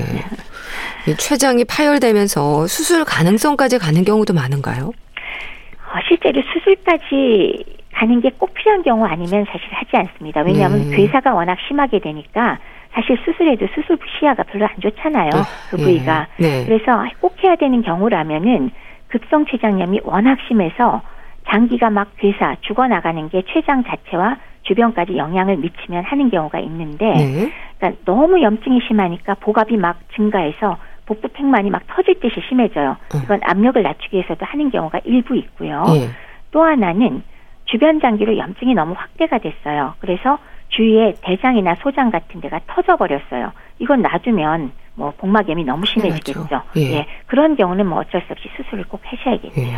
췌장이 1.18 1.66
파열되면서 1.66 2.68
수술 2.68 3.06
가능성까지 3.06 3.78
가는 3.80 4.04
경우도 4.04 4.34
많은가요? 4.34 4.88
어, 4.90 6.00
실제로 6.08 6.42
수술까지 6.54 7.64
가는 7.94 8.22
게 8.22 8.30
꼭 8.38 8.54
필요한 8.54 8.84
경우 8.84 9.06
아니면 9.06 9.46
사실 9.50 9.68
하지 9.72 9.90
않습니다. 9.96 10.42
왜냐하면 10.42 10.90
네. 10.90 10.98
괴사가 10.98 11.34
워낙 11.34 11.58
심하게 11.68 12.00
되니까 12.00 12.60
사실 12.94 13.18
수술해도 13.26 13.68
수술 13.74 13.98
시야가 14.20 14.44
별로 14.44 14.66
안 14.66 14.72
좋잖아요. 14.82 15.30
네. 15.32 15.42
그 15.72 15.78
부위가. 15.78 16.28
네. 16.38 16.66
그래서 16.66 17.04
꼭 17.20 17.36
해야 17.44 17.56
되는 17.56 17.82
경우라면은 17.82 18.72
급성 19.08 19.46
췌장염이 19.46 20.02
워낙 20.04 20.38
심해서 20.48 21.02
장기가 21.50 21.90
막 21.90 22.10
괴사 22.18 22.58
죽어나가는 22.62 23.30
게 23.30 23.42
췌장 23.54 23.84
자체와 23.86 24.38
주변까지 24.68 25.18
영향을 25.18 25.58
미치면 25.58 26.04
하는 26.04 26.30
경우가 26.30 26.60
있는데 26.60 27.06
네. 27.06 27.52
그러니까 27.78 28.02
너무 28.06 28.42
염증이 28.42 28.82
심하니까 28.88 29.36
복압이 29.36 29.78
막 29.78 30.00
증가해서 30.16 30.78
복부 31.06 31.30
팽만이 31.30 31.70
막 31.70 31.84
터질 31.88 32.20
듯이 32.20 32.42
심해져요. 32.50 32.92
어. 32.92 33.18
이건 33.24 33.40
압력을 33.44 33.82
낮추기 33.82 34.18
위해서도 34.18 34.46
하는 34.46 34.70
경우가 34.70 35.00
일부 35.06 35.36
있고요. 35.38 35.84
네. 35.88 36.10
또 36.52 36.64
하나는 36.64 37.24
주변 37.66 38.00
장기로 38.00 38.38
염증이 38.38 38.74
너무 38.74 38.94
확대가 38.96 39.38
됐어요. 39.38 39.94
그래서 40.00 40.38
주위에 40.70 41.16
대장이나 41.22 41.76
소장 41.76 42.12
같은 42.12 42.42
데가 42.42 42.60
터져버렸어요. 42.68 43.52
이건 43.80 44.02
놔두면 44.02 44.72
뭐 44.98 45.14
복막염이 45.18 45.64
너무 45.64 45.86
심해지겠죠. 45.86 46.64
예. 46.78 46.82
예. 46.82 47.06
그런 47.28 47.56
경우는 47.56 47.86
뭐 47.86 48.00
어쩔 48.00 48.20
수 48.22 48.34
없이 48.34 48.50
수술을 48.58 48.84
꼭 48.86 49.00
하셔야겠죠. 49.04 49.62
예. 49.62 49.78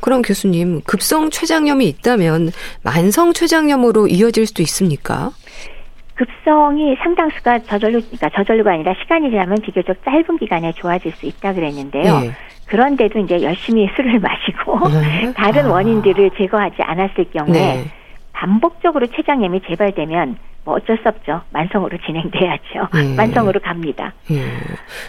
그럼 0.00 0.22
교수님 0.22 0.82
급성 0.82 1.30
췌장염이 1.30 1.86
있다면 1.88 2.50
만성 2.84 3.32
췌장염으로 3.32 4.06
이어질 4.06 4.46
수도 4.46 4.62
있습니까? 4.62 5.32
급성이 6.14 6.94
상당수가 7.02 7.64
저절로 7.64 8.00
그러니까 8.00 8.30
저절로가 8.30 8.72
아니라 8.72 8.94
시간이 9.02 9.30
지나면 9.30 9.58
비교적 9.62 9.96
짧은 10.04 10.38
기간에 10.38 10.72
좋아질 10.72 11.12
수 11.12 11.26
있다 11.26 11.52
그랬는데요. 11.52 12.22
예. 12.24 12.30
그런데도 12.66 13.18
이제 13.18 13.42
열심히 13.42 13.88
술을 13.96 14.20
마시고 14.20 14.88
네. 14.90 15.32
다른 15.34 15.66
아. 15.66 15.72
원인들을 15.72 16.30
제거하지 16.38 16.82
않았을 16.82 17.30
경우에 17.32 17.52
네. 17.52 17.84
반복적으로 18.36 19.06
췌장염이 19.06 19.62
재발되면 19.66 20.36
뭐 20.64 20.74
어쩔 20.74 20.98
수 20.98 21.08
없죠. 21.08 21.40
만성으로 21.50 21.96
진행돼야죠. 22.04 22.88
예. 22.96 23.14
만성으로 23.16 23.60
갑니다. 23.60 24.12
예. 24.30 24.42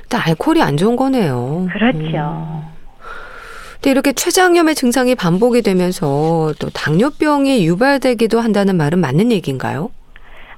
또 0.09 0.17
알코올이 0.17 0.61
안 0.61 0.77
좋은 0.77 0.95
거네요. 0.95 1.67
그렇죠. 1.71 1.97
음. 1.99 2.77
근데 3.73 3.91
이렇게 3.91 4.13
췌장염의 4.13 4.75
증상이 4.75 5.15
반복이 5.15 5.61
되면서 5.61 6.53
또 6.59 6.69
당뇨병이 6.69 7.67
유발되기도 7.67 8.39
한다는 8.39 8.77
말은 8.77 8.99
맞는 8.99 9.31
얘기인가요? 9.33 9.91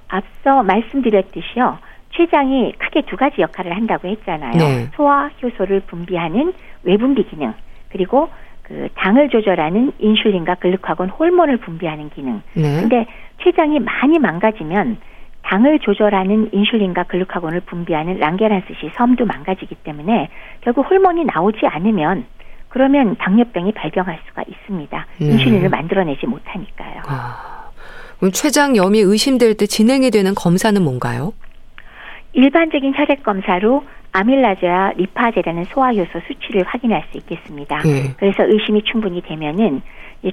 앞서 0.08 0.62
말씀드렸듯이요. 0.63 1.79
췌장이 2.12 2.73
크게 2.77 3.01
두 3.08 3.17
가지 3.17 3.41
역할을 3.41 3.75
한다고 3.75 4.08
했잖아요. 4.08 4.58
네. 4.58 4.89
소화 4.95 5.29
효소를 5.41 5.82
분비하는 5.82 6.53
외분비 6.84 7.29
기능 7.29 7.53
그리고 7.91 8.29
그 8.69 8.88
당을 8.93 9.29
조절하는 9.29 9.93
인슐린과 9.97 10.55
글루카곤 10.55 11.10
호르몬을 11.10 11.58
분비하는 11.58 12.12
기능. 12.12 12.41
네. 12.53 12.82
근데 12.82 13.08
췌장이 13.43 13.79
많이 13.79 14.19
망가지면 14.19 14.97
당을 15.41 15.79
조절하는 15.79 16.49
인슐린과 16.53 17.03
글루카곤을 17.03 17.62
분비하는 17.62 18.19
랑게란스시 18.19 18.91
섬도 18.95 19.25
망가지기 19.25 19.73
때문에 19.84 20.29
결국 20.62 20.86
호르몬이 20.86 21.25
나오지 21.25 21.65
않으면 21.65 22.25
그러면 22.67 23.15
당뇨병이 23.17 23.71
발병할 23.71 24.19
수가 24.27 24.43
있습니다. 24.47 25.08
네. 25.19 25.25
인슐린을 25.25 25.69
만들어내지 25.69 26.27
못하니까요. 26.27 27.01
아, 27.08 27.71
그럼 28.19 28.32
췌장염이 28.32 28.99
의심될 28.99 29.58
때 29.58 29.65
진행이 29.65 30.12
되는 30.12 30.36
검사는 30.36 30.79
뭔가요? 30.79 31.34
일반적인 32.33 32.93
혈액 32.95 33.23
검사로 33.23 33.83
아밀라제와 34.11 34.93
리파제라는 34.97 35.65
소화효소 35.65 36.19
수치를 36.27 36.63
확인할 36.63 37.03
수 37.11 37.17
있겠습니다. 37.17 37.79
네. 37.83 38.13
그래서 38.17 38.43
의심이 38.43 38.83
충분히 38.83 39.21
되면은 39.21 39.81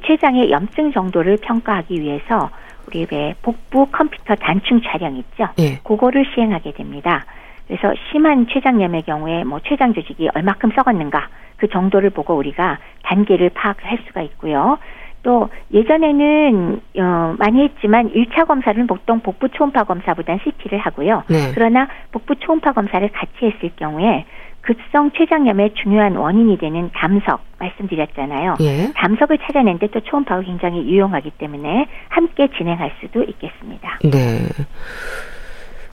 췌장의 0.07 0.51
염증 0.51 0.93
정도를 0.93 1.39
평가하기 1.43 2.01
위해서 2.01 2.51
우리 2.87 3.07
왜 3.11 3.35
복부 3.43 3.87
컴퓨터 3.91 4.35
단층 4.35 4.81
촬영 4.83 5.17
있죠? 5.17 5.49
네. 5.57 5.79
그거를 5.85 6.25
시행하게 6.35 6.73
됩니다. 6.73 7.25
그래서 7.67 7.93
심한 8.11 8.47
췌장염의 8.47 9.03
경우에 9.03 9.45
뭐 9.45 9.61
췌장 9.61 9.93
조직이 9.93 10.29
얼마큼 10.35 10.71
썩었는가 10.75 11.29
그 11.57 11.69
정도를 11.69 12.11
보고 12.11 12.35
우리가 12.35 12.79
단계를 13.03 13.51
파악할 13.51 13.99
수가 14.07 14.23
있고요. 14.23 14.79
또 15.27 15.49
예전에는 15.75 16.81
어, 17.01 17.35
많이 17.37 17.65
했지만 17.65 18.13
1차 18.13 18.47
검사는 18.47 18.87
보통 18.87 19.19
복부 19.19 19.49
초음파 19.49 19.83
검사보다는 19.83 20.39
CT를 20.45 20.79
하고요. 20.79 21.25
네. 21.29 21.51
그러나 21.53 21.89
복부 22.13 22.37
초음파 22.37 22.73
검사를 22.73 23.07
같이 23.11 23.33
했을 23.43 23.73
경우에 23.75 24.25
급성 24.61 25.11
췌장염의 25.11 25.75
중요한 25.83 26.15
원인이 26.15 26.59
되는 26.59 26.91
담석 26.95 27.41
말씀드렸잖아요. 27.59 28.57
예. 28.61 28.93
담석을 28.95 29.39
찾아낸데 29.39 29.89
또 29.89 29.99
초음파가 30.01 30.43
굉장히 30.43 30.85
유용하기 30.85 31.33
때문에 31.39 31.89
함께 32.09 32.49
진행할 32.57 32.93
수도 33.01 33.25
있겠습니다. 33.25 33.99
네. 34.05 34.47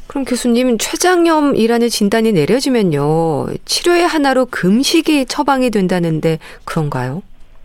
그럼 0.06 0.26
교수님 0.26 0.78
췌장염이라는 0.78 1.90
진단이 1.90 2.34
내려지면요 2.34 3.48
치료의 3.66 4.06
하나로 4.06 4.46
금식이 4.46 5.26
처방이 5.26 5.72
된다는데 5.72 6.38
그런가요? 6.66 7.24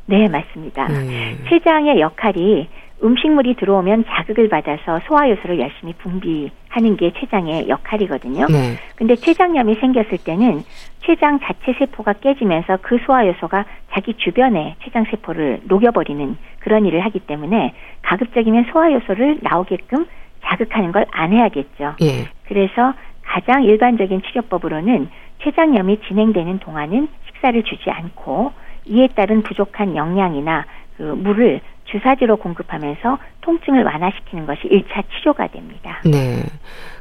네, 0.09 0.27
맞습니다. 0.27 0.87
음. 0.87 1.45
췌장의 1.49 2.01
역할이 2.01 2.67
음식물이 3.05 3.55
들어오면 3.57 4.07
자극을 4.09 4.49
받아서 4.49 5.01
소화효소를 5.07 5.61
열심히 5.61 5.93
분비하는 5.99 6.51
하는 6.71 6.97
게 6.97 7.13
췌장의 7.13 7.69
역할이거든요. 7.69 8.47
네. 8.47 8.77
근데 8.97 9.15
췌장염이 9.15 9.77
생겼을 9.77 10.19
때는 10.25 10.63
췌장 11.01 11.39
자체 11.41 11.75
세포가 11.79 12.15
깨지면서 12.15 12.79
그 12.83 12.99
소화 13.07 13.27
요소가 13.27 13.65
자기 13.93 14.15
주변에 14.15 14.77
췌장 14.83 15.05
세포를 15.11 15.61
녹여버리는 15.65 16.37
그런 16.61 16.87
일을 16.87 17.01
하기 17.05 17.21
때문에 17.21 17.75
가급적이면 18.03 18.67
소화 18.73 18.93
요소를 18.93 19.39
나오게끔 19.43 20.07
자극하는 20.45 20.91
걸 20.93 21.05
안 21.13 21.33
해야겠죠. 21.33 21.95
예. 22.03 22.29
그래서 22.47 22.95
가장 23.23 23.63
일반적인 23.63 24.23
치료법으로는 24.23 25.09
췌장염이 25.43 26.01
진행되는 26.09 26.59
동안은 26.61 27.09
식사를 27.27 27.63
주지 27.63 27.91
않고 27.91 28.53
이에 28.89 29.09
따른 29.15 29.43
부족한 29.43 29.97
영양이나 29.97 30.65
그 30.97 31.03
물을 31.03 31.61
주사제로 31.85 32.37
공급하면서 32.37 33.19
통증을 33.41 33.85
완화시키는 33.85 34.47
것이 34.47 34.63
1차 34.63 35.05
치료가 35.11 35.47
됩니다. 35.47 36.01
네. 36.05 36.43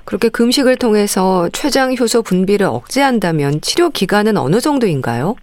그렇게 0.06 0.30
금식을 0.30 0.78
통해서 0.78 1.50
췌장 1.50 1.94
효소 2.00 2.22
분비를 2.22 2.66
억제한다면 2.66 3.60
치료 3.62 3.90
기간은 3.90 4.38
어느 4.38 4.60
정도인가요? 4.62 5.36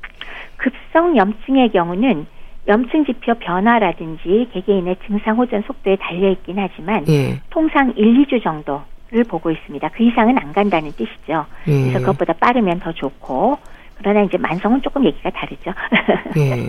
급성 0.57 1.17
염증의 1.17 1.73
경우는 1.73 2.27
염증 2.67 3.05
지표 3.05 3.35
변화라든지 3.35 4.49
개개인의 4.55 4.97
증상 5.07 5.37
호전 5.37 5.63
속도에 5.67 5.97
달려 5.97 6.31
있긴 6.31 6.59
하지만 6.59 7.07
예. 7.09 7.41
통상 7.51 7.93
1, 7.95 8.25
2주 8.25 8.43
정도를 8.43 9.25
보고 9.29 9.51
있습니다. 9.51 9.87
그 9.91 10.03
이상은 10.03 10.39
안 10.39 10.55
간다는 10.55 10.91
뜻이죠. 10.93 11.45
예. 11.69 11.81
그래서 11.83 11.99
그것보다 11.99 12.33
빠르면 12.33 12.81
더 12.81 12.93
좋고 12.93 13.59
그러나 13.99 14.23
이제 14.23 14.37
만성은 14.37 14.83
조금 14.83 15.05
얘기가 15.05 15.31
다르죠. 15.31 15.73
예. 16.37 16.69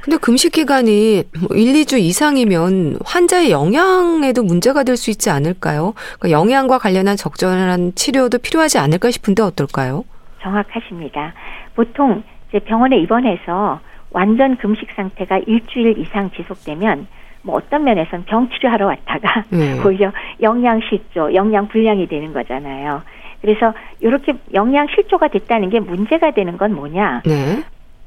근데 0.00 0.16
금식 0.16 0.52
기간이 0.52 1.18
1, 1.18 1.24
뭐 1.40 1.48
2주 1.50 1.98
이상이면 2.00 2.98
환자의 3.04 3.50
영양에도 3.50 4.42
문제가 4.42 4.82
될 4.82 4.94
수 4.96 5.10
있지 5.10 5.28
않을까요? 5.28 5.92
그러니까 6.20 6.30
영양과 6.30 6.78
관련한 6.78 7.16
적절한 7.16 7.94
치료도 7.96 8.38
필요하지 8.38 8.78
않을까 8.78 9.10
싶은데 9.10 9.42
어떨까요? 9.42 10.04
정확하십니다. 10.40 11.34
보통 11.74 12.22
이제 12.48 12.60
병원에 12.60 12.96
입원해서 12.98 13.80
완전 14.10 14.56
금식 14.56 14.88
상태가 14.94 15.38
일주일 15.46 15.98
이상 15.98 16.30
지속되면 16.30 17.08
뭐 17.42 17.56
어떤 17.56 17.82
면에서는 17.84 18.24
병 18.26 18.48
치료하러 18.50 18.86
왔다가 18.86 19.44
네. 19.50 19.80
오히려 19.84 20.12
영양 20.40 20.80
실조, 20.88 21.34
영양 21.34 21.66
불량이 21.68 22.06
되는 22.06 22.32
거잖아요. 22.32 23.02
그래서 23.44 23.74
이렇게 24.00 24.32
영양 24.54 24.86
실조가 24.88 25.28
됐다는 25.28 25.68
게 25.68 25.78
문제가 25.78 26.30
되는 26.30 26.56
건 26.56 26.74
뭐냐? 26.74 27.20
네. 27.26 27.62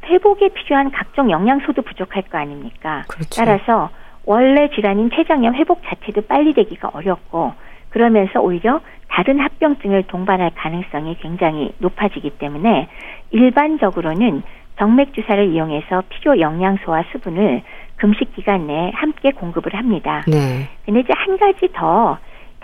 회복에 0.05 0.49
필요한 0.49 0.89
각종 0.89 1.29
영양소도 1.29 1.83
부족할 1.83 2.23
거 2.23 2.39
아닙니까? 2.39 3.03
그렇죠. 3.07 3.29
따라서 3.35 3.91
원래 4.25 4.67
질환인 4.71 5.11
췌장염 5.11 5.53
회복 5.53 5.83
자체도 5.85 6.23
빨리 6.23 6.55
되기가 6.55 6.89
어렵고 6.91 7.53
그러면서 7.89 8.41
오히려 8.41 8.81
다른 9.09 9.39
합병증을 9.39 10.03
동반할 10.07 10.51
가능성이 10.55 11.15
굉장히 11.19 11.71
높아지기 11.77 12.31
때문에 12.31 12.87
일반적으로는 13.29 14.41
정맥 14.79 15.13
주사를 15.13 15.53
이용해서 15.53 16.01
필요 16.09 16.39
영양소와 16.39 17.03
수분을 17.11 17.61
금식 17.97 18.33
기간 18.35 18.65
내에 18.65 18.91
함께 18.95 19.31
공급을 19.31 19.75
합니다. 19.75 20.23
네. 20.27 20.67
근데 20.83 21.01
이제 21.01 21.13
한 21.15 21.37
가지 21.37 21.67
더 21.73 22.17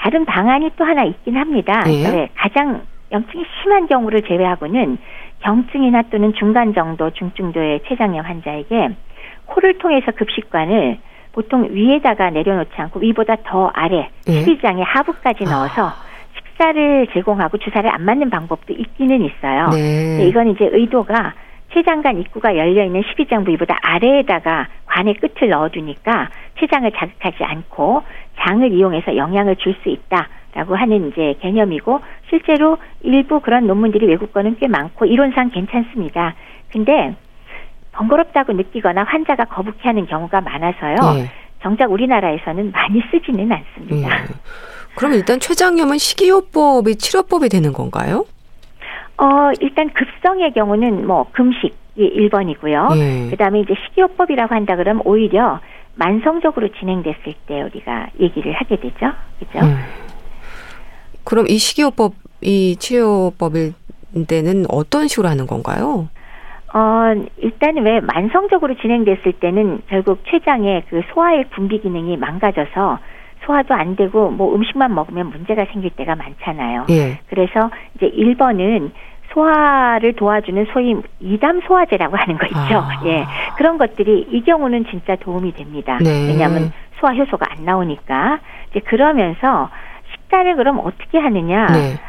다른 0.04 0.26
방안이 0.26 0.72
또 0.76 0.84
하나 0.84 1.06
있긴 1.06 1.38
합니다. 1.38 1.82
네. 1.86 2.12
네. 2.12 2.30
가장 2.36 2.82
염증이 3.14 3.46
심한 3.62 3.88
경우를 3.88 4.24
제외하고는 4.24 4.98
경증이나 5.40 6.04
또는 6.12 6.34
중간 6.34 6.74
정도, 6.74 7.10
중증도의 7.12 7.84
췌장염 7.88 8.26
환자에게 8.26 8.90
코를 9.46 9.78
통해서 9.78 10.12
급식관을 10.12 10.98
보통 11.32 11.70
위에다가 11.72 12.32
내려놓지 12.32 12.74
않고 12.76 13.00
위보다 13.00 13.38
더 13.46 13.72
아래 13.74 14.10
네. 14.28 14.42
십이장의 14.42 14.84
하부까지 14.84 15.46
넣어서 15.46 15.88
아. 15.88 15.96
식사를 16.36 17.08
제공하고 17.14 17.58
주사를 17.58 17.90
안 17.90 18.04
맞는 18.04 18.30
방법도 18.30 18.74
있기는 18.74 19.22
있어요. 19.22 19.70
네. 19.70 20.28
이건 20.28 20.50
이제 20.50 20.68
의도가 20.70 21.34
췌장관 21.72 22.20
입구가 22.20 22.58
열려 22.58 22.84
있는 22.84 23.02
십이장 23.10 23.46
부위보다 23.46 23.78
아래에다가 23.82 24.68
관의 24.86 25.16
끝을 25.16 25.50
넣어두니까 25.50 26.30
췌장을 26.60 26.92
자극하지 26.92 27.44
않고 27.44 28.04
장을 28.40 28.72
이용해서 28.72 29.16
영향을 29.16 29.56
줄 29.58 29.76
수 29.84 29.90
있다라고 29.90 30.76
하는 30.76 31.10
이제 31.10 31.36
개념이고 31.42 32.00
실제로 32.30 32.78
일부 33.02 33.40
그런 33.40 33.68
논문들이 33.68 34.06
외국 34.08 34.34
거는 34.34 34.58
꽤 34.60 34.68
많고 34.68 35.06
이론상 35.06 35.50
괜찮습니다. 35.52 36.36
근데 36.72 37.16
번거롭다고 37.92 38.54
느끼거나 38.54 39.04
환자가 39.04 39.46
거북해하는 39.46 40.08
경우가 40.08 40.42
많아서요. 40.42 40.96
네. 41.16 41.30
정작 41.62 41.92
우리나라에서는 41.92 42.72
많이 42.72 43.02
쓰지는 43.12 43.52
않습니다. 43.52 44.10
네. 44.10 44.24
그럼 44.96 45.14
일단 45.14 45.40
췌장염은 45.40 45.98
식이요법이 45.98 46.96
치료법이 46.98 47.50
되는 47.50 47.72
건가요? 47.74 48.26
어, 49.18 49.52
일단 49.62 49.90
급성의 49.94 50.54
경우는 50.54 51.08
뭐 51.08 51.26
금식이 51.32 51.72
1번이고요. 51.98 52.96
네. 52.96 53.30
그다음에 53.30 53.62
이제 53.62 53.74
식이요법이라고 53.88 54.54
한다 54.54 54.76
그러면 54.76 55.02
오히려 55.06 55.60
만성적으로 55.96 56.70
진행됐을 56.80 57.34
때 57.48 57.62
우리가 57.62 58.08
얘기를 58.20 58.54
하게 58.54 58.78
되죠. 58.78 59.12
그죠? 59.40 59.60
음. 59.60 59.78
그럼 61.24 61.46
이 61.48 61.58
식이요법, 61.58 62.14
이 62.42 62.76
치료법일 62.78 63.74
때는 64.28 64.66
어떤 64.70 65.08
식으로 65.08 65.30
하는 65.30 65.48
건가요? 65.48 66.10
어, 66.74 67.14
일단은 67.38 67.84
왜 67.84 68.00
만성적으로 68.00 68.76
진행됐을 68.76 69.34
때는 69.40 69.84
결국 69.88 70.24
췌장의 70.26 70.84
그 70.90 71.02
소화의 71.14 71.50
분비 71.52 71.82
기능이 71.82 72.18
망가져서 72.18 73.00
소화도 73.46 73.74
안 73.74 73.96
되고 73.96 74.32
뭐 74.32 74.56
음식만 74.56 74.94
먹으면 74.96 75.30
문제가 75.30 75.66
생길 75.72 75.92
때가 75.92 76.16
많잖아요. 76.16 76.88
예. 76.90 77.20
그래서 77.30 77.70
이제 77.96 78.10
1번은 78.10 78.92
소화를 79.34 80.14
도와주는 80.14 80.68
소위 80.72 80.96
이담 81.20 81.62
소화제라고 81.62 82.16
하는 82.16 82.38
거 82.38 82.46
있죠. 82.46 82.78
아. 82.78 83.02
예. 83.06 83.26
그런 83.58 83.78
것들이 83.78 84.28
이 84.32 84.44
경우는 84.44 84.86
진짜 84.90 85.16
도움이 85.16 85.54
됩니다. 85.54 85.98
네. 86.02 86.28
왜냐하면 86.28 86.72
소화 87.00 87.14
효소가 87.14 87.46
안 87.50 87.66
나오니까. 87.66 88.40
이제 88.70 88.80
그러면서 88.82 89.70
식단을 90.14 90.56
그럼 90.56 90.80
어떻게 90.84 91.18
하느냐. 91.18 91.68
네. 91.68 92.00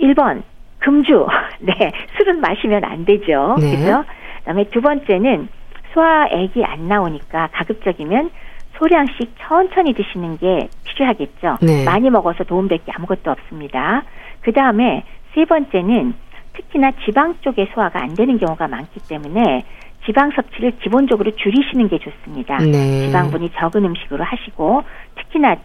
1번 0.00 0.42
금주. 0.78 1.26
네. 1.60 1.92
술은 2.16 2.40
마시면 2.40 2.84
안 2.84 3.04
되죠. 3.04 3.56
네. 3.60 3.76
그죠? 3.76 4.04
그다음에 4.40 4.64
두 4.64 4.80
번째는 4.80 5.48
소화액이 5.94 6.64
안 6.64 6.88
나오니까 6.88 7.48
가급적이면 7.52 8.30
소량씩 8.78 9.34
천천히 9.40 9.92
드시는 9.92 10.38
게 10.38 10.68
필요하겠죠. 10.84 11.58
네. 11.60 11.84
많이 11.84 12.08
먹어서 12.08 12.44
도움될 12.44 12.78
게 12.84 12.92
아무것도 12.92 13.30
없습니다. 13.30 14.04
그 14.40 14.52
다음에 14.52 15.04
세 15.34 15.44
번째는 15.44 16.14
특히나 16.54 16.92
지방 17.04 17.36
쪽에 17.40 17.68
소화가 17.74 18.02
안 18.02 18.14
되는 18.14 18.38
경우가 18.38 18.68
많기 18.68 19.00
때문에 19.08 19.64
지방 20.06 20.30
섭취를 20.32 20.72
기본적으로 20.82 21.30
줄이시는 21.30 21.88
게 21.88 21.98
좋습니다. 21.98 22.58
네. 22.58 23.06
지방분이 23.06 23.50
적은 23.58 23.84
음식으로 23.84 24.24
하시고 24.24 24.82
특히나 25.16 25.56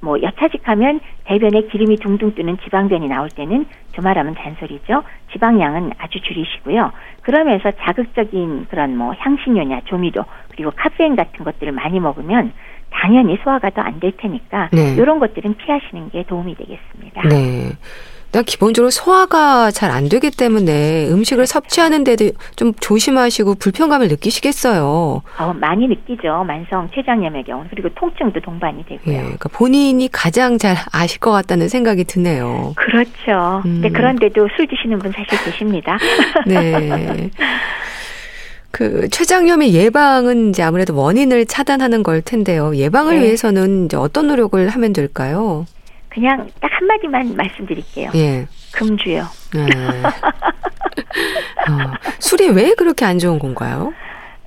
뭐 0.00 0.20
여차직하면 0.20 1.00
대변에 1.24 1.62
기름이 1.68 1.96
둥둥 1.96 2.34
뜨는 2.34 2.58
지방변이 2.64 3.06
나올 3.08 3.28
때는 3.30 3.66
두말하면 3.92 4.34
잔소리죠. 4.36 5.04
지방량은 5.32 5.92
아주 5.98 6.20
줄이시고요. 6.20 6.90
그러면서 7.22 7.70
자극적인 7.70 8.66
그런 8.68 8.96
뭐 8.96 9.14
향신료냐 9.16 9.82
조미료 9.84 10.24
그리고 10.50 10.72
카페인 10.74 11.14
같은 11.14 11.44
것들을 11.44 11.72
많이 11.72 12.00
먹으면 12.00 12.52
당연히 12.90 13.38
소화가 13.44 13.70
더 13.70 13.82
안 13.82 14.00
될 14.00 14.12
테니까 14.16 14.70
네. 14.72 14.94
이런 14.94 15.20
것들은 15.20 15.54
피하시는 15.54 16.10
게 16.10 16.24
도움이 16.24 16.56
되겠습니다. 16.56 17.22
네. 17.28 17.70
일단 18.30 18.44
기본적으로 18.44 18.90
소화가 18.90 19.72
잘 19.72 19.90
안 19.90 20.08
되기 20.08 20.30
때문에 20.30 21.08
음식을 21.08 21.48
섭취하는데도 21.48 22.30
좀 22.54 22.72
조심하시고 22.78 23.56
불편감을 23.56 24.06
느끼시겠어요. 24.06 25.22
어, 25.38 25.52
많이 25.54 25.88
느끼죠. 25.88 26.44
만성 26.46 26.88
췌장염의 26.94 27.42
경우 27.42 27.64
그리고 27.70 27.88
통증도 27.96 28.38
동반이 28.40 28.84
되고요. 28.86 29.14
예, 29.16 29.20
그러니까 29.20 29.48
본인이 29.48 30.08
가장 30.12 30.58
잘 30.58 30.76
아실 30.92 31.18
것 31.18 31.32
같다는 31.32 31.68
생각이 31.68 32.04
드네요. 32.04 32.74
그렇죠. 32.76 33.62
음. 33.64 33.80
네, 33.82 33.88
그런데도 33.90 34.48
술 34.56 34.68
드시는 34.68 35.00
분 35.00 35.10
사실 35.10 35.44
계십니다. 35.44 35.98
네. 36.46 37.30
그 38.70 39.08
췌장염의 39.08 39.74
예방은 39.74 40.50
이제 40.50 40.62
아무래도 40.62 40.94
원인을 40.94 41.46
차단하는 41.46 42.04
걸 42.04 42.22
텐데요. 42.22 42.76
예방을 42.76 43.18
네. 43.18 43.24
위해서는 43.24 43.86
이제 43.86 43.96
어떤 43.96 44.28
노력을 44.28 44.68
하면 44.68 44.92
될까요? 44.92 45.66
그냥 46.10 46.48
딱 46.60 46.70
한마디만 46.72 47.36
말씀드릴게요. 47.36 48.10
예. 48.14 48.46
금주요. 48.74 49.24
네. 49.54 49.62
어, 51.70 51.92
술이 52.18 52.50
왜 52.50 52.74
그렇게 52.74 53.04
안 53.04 53.18
좋은 53.18 53.38
건가요? 53.38 53.92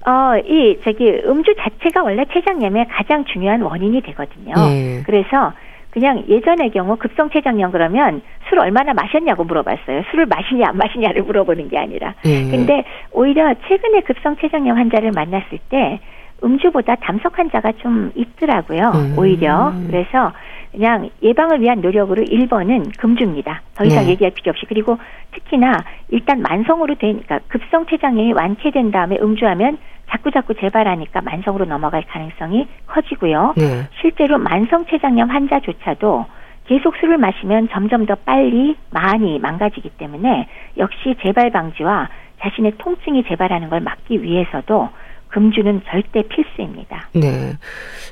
어, 0.05 0.37
이, 0.45 0.77
저기, 0.83 1.09
음주 1.25 1.55
자체가 1.57 2.03
원래 2.03 2.25
췌장염의 2.31 2.87
가장 2.89 3.23
중요한 3.25 3.61
원인이 3.61 4.01
되거든요. 4.01 4.53
예. 4.57 5.01
그래서 5.05 5.53
그냥 5.91 6.25
예전의 6.27 6.71
경우 6.71 6.97
급성 6.97 7.29
췌장염 7.29 7.71
그러면 7.71 8.21
술 8.49 8.59
얼마나 8.59 8.93
마셨냐고 8.93 9.45
물어봤어요. 9.45 10.03
술을 10.11 10.25
마시냐 10.25 10.69
안 10.69 10.77
마시냐를 10.77 11.23
물어보는 11.23 11.69
게 11.69 11.77
아니라. 11.77 12.15
예. 12.25 12.49
근데 12.49 12.83
오히려 13.11 13.53
최근에 13.67 14.01
급성 14.01 14.35
췌장염 14.37 14.75
환자를 14.75 15.11
만났을 15.11 15.59
때 15.69 16.01
음주보다 16.43 16.95
담석 16.95 17.39
환자가 17.39 17.71
좀 17.77 18.11
있더라고요. 18.15 18.91
음. 18.95 19.15
오히려. 19.17 19.71
그래서 19.87 20.33
그냥 20.73 21.09
예방을 21.21 21.61
위한 21.61 21.81
노력으로 21.81 22.23
1번은 22.23 22.97
금주입니다. 22.97 23.61
더 23.75 23.85
이상 23.85 24.05
네. 24.05 24.11
얘기할 24.11 24.33
필요 24.33 24.49
없이 24.49 24.65
그리고 24.67 24.97
특히나 25.31 25.83
일단 26.09 26.41
만성으로 26.41 26.95
된 26.95 27.21
그러니까 27.21 27.39
급성 27.47 27.85
췌장염이 27.85 28.33
완쾌된 28.33 28.91
다음에 28.91 29.17
음주하면 29.21 29.77
자꾸 30.09 30.31
자꾸 30.31 30.55
재발하니까 30.55 31.21
만성으로 31.21 31.65
넘어갈 31.65 32.03
가능성이 32.03 32.67
커지고요. 32.87 33.53
네. 33.55 33.87
실제로 34.01 34.39
만성 34.39 34.85
췌장염 34.85 35.29
환자조차도 35.29 36.25
계속 36.65 36.95
술을 36.97 37.17
마시면 37.17 37.69
점점 37.69 38.05
더 38.07 38.15
빨리 38.15 38.75
많이 38.89 39.37
망가지기 39.37 39.91
때문에 39.91 40.47
역시 40.77 41.15
재발 41.21 41.51
방지와 41.51 42.09
자신의 42.41 42.73
통증이 42.79 43.23
재발하는 43.25 43.69
걸 43.69 43.79
막기 43.79 44.23
위해서도 44.23 44.89
금주는 45.33 45.81
절대 45.89 46.21
필수입니다. 46.21 47.09
네. 47.13 47.53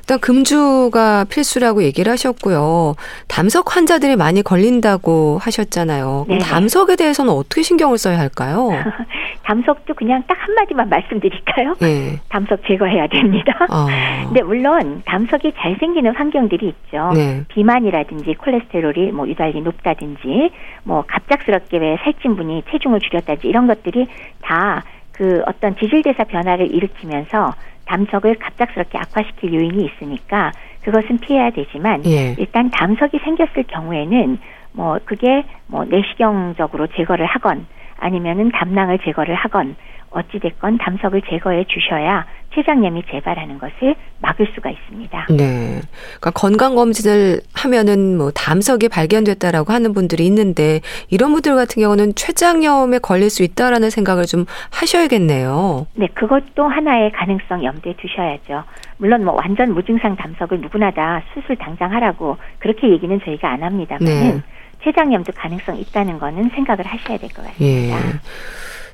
일단 0.00 0.18
금주가 0.18 1.24
필수라고 1.24 1.84
얘기를 1.84 2.10
하셨고요. 2.10 2.96
담석 3.28 3.76
환자들이 3.76 4.16
많이 4.16 4.42
걸린다고 4.42 5.38
하셨잖아요. 5.40 6.26
네. 6.28 6.38
담석에 6.38 6.96
대해서는 6.96 7.32
어떻게 7.32 7.62
신경을 7.62 7.96
써야 7.96 8.18
할까요? 8.18 8.70
담석도 9.44 9.94
그냥 9.94 10.24
딱 10.26 10.36
한마디만 10.40 10.88
말씀드릴까요? 10.88 11.76
네. 11.80 12.20
담석 12.28 12.60
제거해야 12.66 13.06
됩니다. 13.06 13.52
아. 13.70 13.86
근데 14.26 14.42
물론 14.42 15.02
담석이 15.04 15.52
잘 15.56 15.76
생기는 15.78 16.12
환경들이 16.14 16.66
있죠. 16.68 17.10
네. 17.14 17.44
비만이라든지 17.48 18.34
콜레스테롤이 18.34 19.12
뭐 19.12 19.28
유달리 19.28 19.60
높다든지 19.60 20.50
뭐 20.82 21.04
갑작스럽게 21.06 21.78
왜 21.78 21.98
살찐 22.02 22.34
분이 22.34 22.64
체중을 22.70 22.98
줄였다든지 23.00 23.46
이런 23.46 23.68
것들이 23.68 24.08
다 24.40 24.82
그 25.12 25.42
어떤 25.46 25.76
지질대사 25.76 26.24
변화를 26.24 26.74
일으키면서 26.74 27.52
담석을 27.86 28.36
갑작스럽게 28.36 28.98
악화시킬 28.98 29.52
요인이 29.52 29.84
있으니까 29.84 30.52
그것은 30.82 31.18
피해야 31.18 31.50
되지만 31.50 32.04
예. 32.06 32.34
일단 32.38 32.70
담석이 32.70 33.18
생겼을 33.18 33.64
경우에는 33.64 34.38
뭐 34.72 34.98
그게 35.04 35.44
뭐 35.66 35.84
내시경적으로 35.84 36.86
제거를 36.88 37.26
하건 37.26 37.66
아니면은 37.98 38.50
담낭을 38.50 38.98
제거를 39.00 39.34
하건 39.34 39.76
어찌됐건 40.10 40.78
담석을 40.78 41.22
제거해 41.22 41.64
주셔야 41.64 42.26
췌장염이 42.54 43.02
재발하는 43.10 43.58
것을 43.58 43.94
막을 44.20 44.46
수가 44.54 44.70
있습니다. 44.70 45.26
네. 45.30 45.80
그러니까 46.20 46.30
건강 46.32 46.74
검진을 46.74 47.40
하면은 47.54 48.16
뭐 48.18 48.30
담석이 48.30 48.88
발견됐다라고 48.88 49.72
하는 49.72 49.92
분들이 49.94 50.26
있는데 50.26 50.80
이런 51.10 51.32
분들 51.32 51.54
같은 51.56 51.82
경우는 51.82 52.14
췌장염에 52.14 52.98
걸릴 52.98 53.30
수 53.30 53.42
있다라는 53.42 53.90
생각을 53.90 54.26
좀 54.26 54.44
하셔야겠네요. 54.70 55.86
네. 55.94 56.06
그것도 56.14 56.64
하나의 56.68 57.12
가능성 57.12 57.64
염두에 57.64 57.94
두셔야죠. 58.00 58.64
물론 58.98 59.24
뭐 59.24 59.34
완전 59.34 59.72
무증상 59.74 60.16
담석을 60.16 60.60
누구나 60.60 60.90
다 60.90 61.22
수술 61.34 61.56
당장 61.56 61.90
하라고 61.92 62.36
그렇게 62.58 62.90
얘기는 62.90 63.18
저희가 63.24 63.50
안 63.50 63.62
합니다만 63.62 64.04
네. 64.04 64.40
췌장염도 64.84 65.32
가능성 65.32 65.76
있다는 65.78 66.18
거는 66.18 66.50
생각을 66.54 66.84
하셔야 66.84 67.16
될 67.18 67.28
것 67.30 67.44
같습니다. 67.46 67.96
예. 67.96 68.12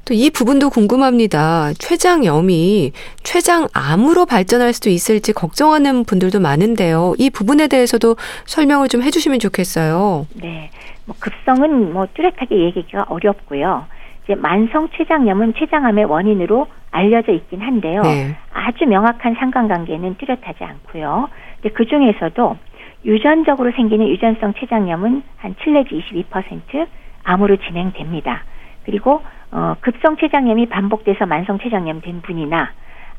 또 0.09 0.15
이 0.15 0.31
부분도 0.31 0.71
궁금합니다. 0.71 1.75
췌장염이 1.79 2.93
췌장암으로 3.23 4.25
발전할 4.25 4.73
수도 4.73 4.89
있을지 4.89 5.35
걱정하는 5.35 6.05
분들도 6.05 6.41
많은데요. 6.41 7.15
이 7.19 7.29
부분에 7.29 7.69
대해서도 7.69 8.17
설명을 8.47 8.89
좀 8.89 9.03
해주시면 9.03 9.39
좋겠어요. 9.39 10.27
네, 10.41 10.71
뭐 11.05 11.15
급성은 11.21 11.93
뭐 11.93 12.07
뚜렷하게 12.15 12.59
얘기하기가 12.59 13.05
어렵고요. 13.11 13.85
이제 14.25 14.35
만성 14.35 14.89
췌장염은 14.97 15.55
췌장암의 15.59 16.07
원인으로 16.07 16.69
알려져 16.91 17.33
있긴 17.33 17.61
한데요. 17.61 18.01
네. 18.01 18.35
아주 18.53 18.87
명확한 18.87 19.37
상관관계는 19.39 20.17
뚜렷하지 20.17 20.65
않고요. 20.65 21.29
근데 21.61 21.75
그 21.75 21.85
중에서도 21.87 22.57
유전적으로 23.05 23.73
생기는 23.77 24.09
유전성 24.09 24.55
췌장염은 24.55 25.23
한7 25.43 25.71
내지 25.71 26.03
22% 26.31 26.87
암으로 27.25 27.59
진행됩니다. 27.59 28.43
그리고 28.89 29.21
어, 29.53 29.77
급성 29.83 30.17
췌장염이 30.17 30.65
반복돼서 30.67 31.27
만성 31.27 31.59
췌장염 31.59 32.01
된 32.01 32.23
분이나 32.23 32.71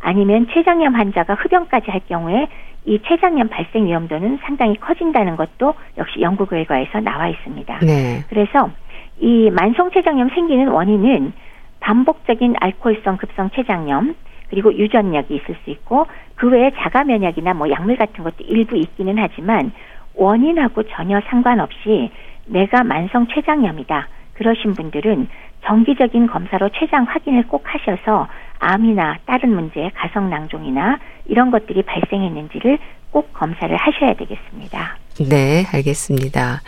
아니면 0.01 0.47
췌장염 0.51 0.95
환자가 0.95 1.35
흡연까지 1.35 1.91
할 1.91 2.01
경우에 2.09 2.47
이 2.85 2.99
췌장염 3.03 3.49
발생 3.49 3.85
위험도는 3.85 4.39
상당히 4.41 4.75
커진다는 4.79 5.35
것도 5.35 5.75
역시 5.99 6.21
연구 6.21 6.47
결과에서 6.47 7.01
나와 7.01 7.27
있습니다. 7.27 7.79
네. 7.85 8.23
그래서 8.29 8.71
이 9.19 9.51
만성 9.51 9.91
췌장염 9.91 10.29
생기는 10.29 10.69
원인은 10.69 11.33
반복적인 11.81 12.55
알코올성 12.59 13.17
급성 13.17 13.51
췌장염 13.51 14.15
그리고 14.49 14.73
유전력이 14.73 15.35
있을 15.35 15.55
수 15.63 15.69
있고 15.69 16.07
그 16.33 16.49
외에 16.49 16.71
자가 16.77 17.03
면역이나 17.03 17.53
뭐 17.53 17.69
약물 17.69 17.95
같은 17.97 18.23
것도 18.23 18.37
일부 18.39 18.75
있기는 18.75 19.19
하지만 19.19 19.71
원인하고 20.15 20.81
전혀 20.89 21.21
상관없이 21.29 22.09
내가 22.47 22.83
만성 22.83 23.27
췌장염이다. 23.27 24.07
그러신 24.39 24.73
분들은 24.73 25.27
정기적인 25.65 26.27
검사로 26.27 26.69
췌장 26.69 27.03
확인을 27.03 27.47
꼭 27.47 27.63
하셔서 27.65 28.27
암이나 28.59 29.17
다른 29.25 29.53
문제, 29.53 29.91
가성 29.93 30.29
낭종이나 30.29 30.97
이런 31.25 31.51
것들이 31.51 31.83
발생했는지를 31.83 32.79
꼭 33.11 33.33
검사를 33.33 33.75
하셔야 33.75 34.13
되겠습니다. 34.13 34.97
네, 35.29 35.65
알겠습니다. 35.73 36.61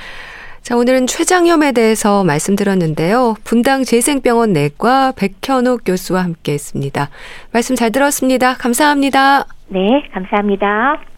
자, 0.61 0.75
오늘은 0.75 1.07
췌장염에 1.07 1.71
대해서 1.71 2.23
말씀드렸는데요. 2.23 3.35
분당 3.43 3.83
재생병원 3.83 4.53
내과 4.53 5.13
백현욱 5.17 5.81
교수와 5.85 6.23
함께 6.23 6.53
했습니다. 6.53 7.09
말씀 7.51 7.75
잘 7.75 7.91
들었습니다. 7.91 8.55
감사합니다. 8.55 9.45
네, 9.69 10.03
감사합니다. 10.13 11.10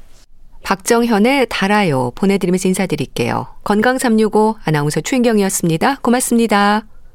박정현의 0.63 1.47
달아요 1.49 2.11
보내드리면서 2.15 2.67
인사드릴게요. 2.67 3.47
건강365 3.63 4.55
아나운서 4.63 5.01
최인경이었습니다. 5.01 5.97
고맙습니다. 6.01 6.83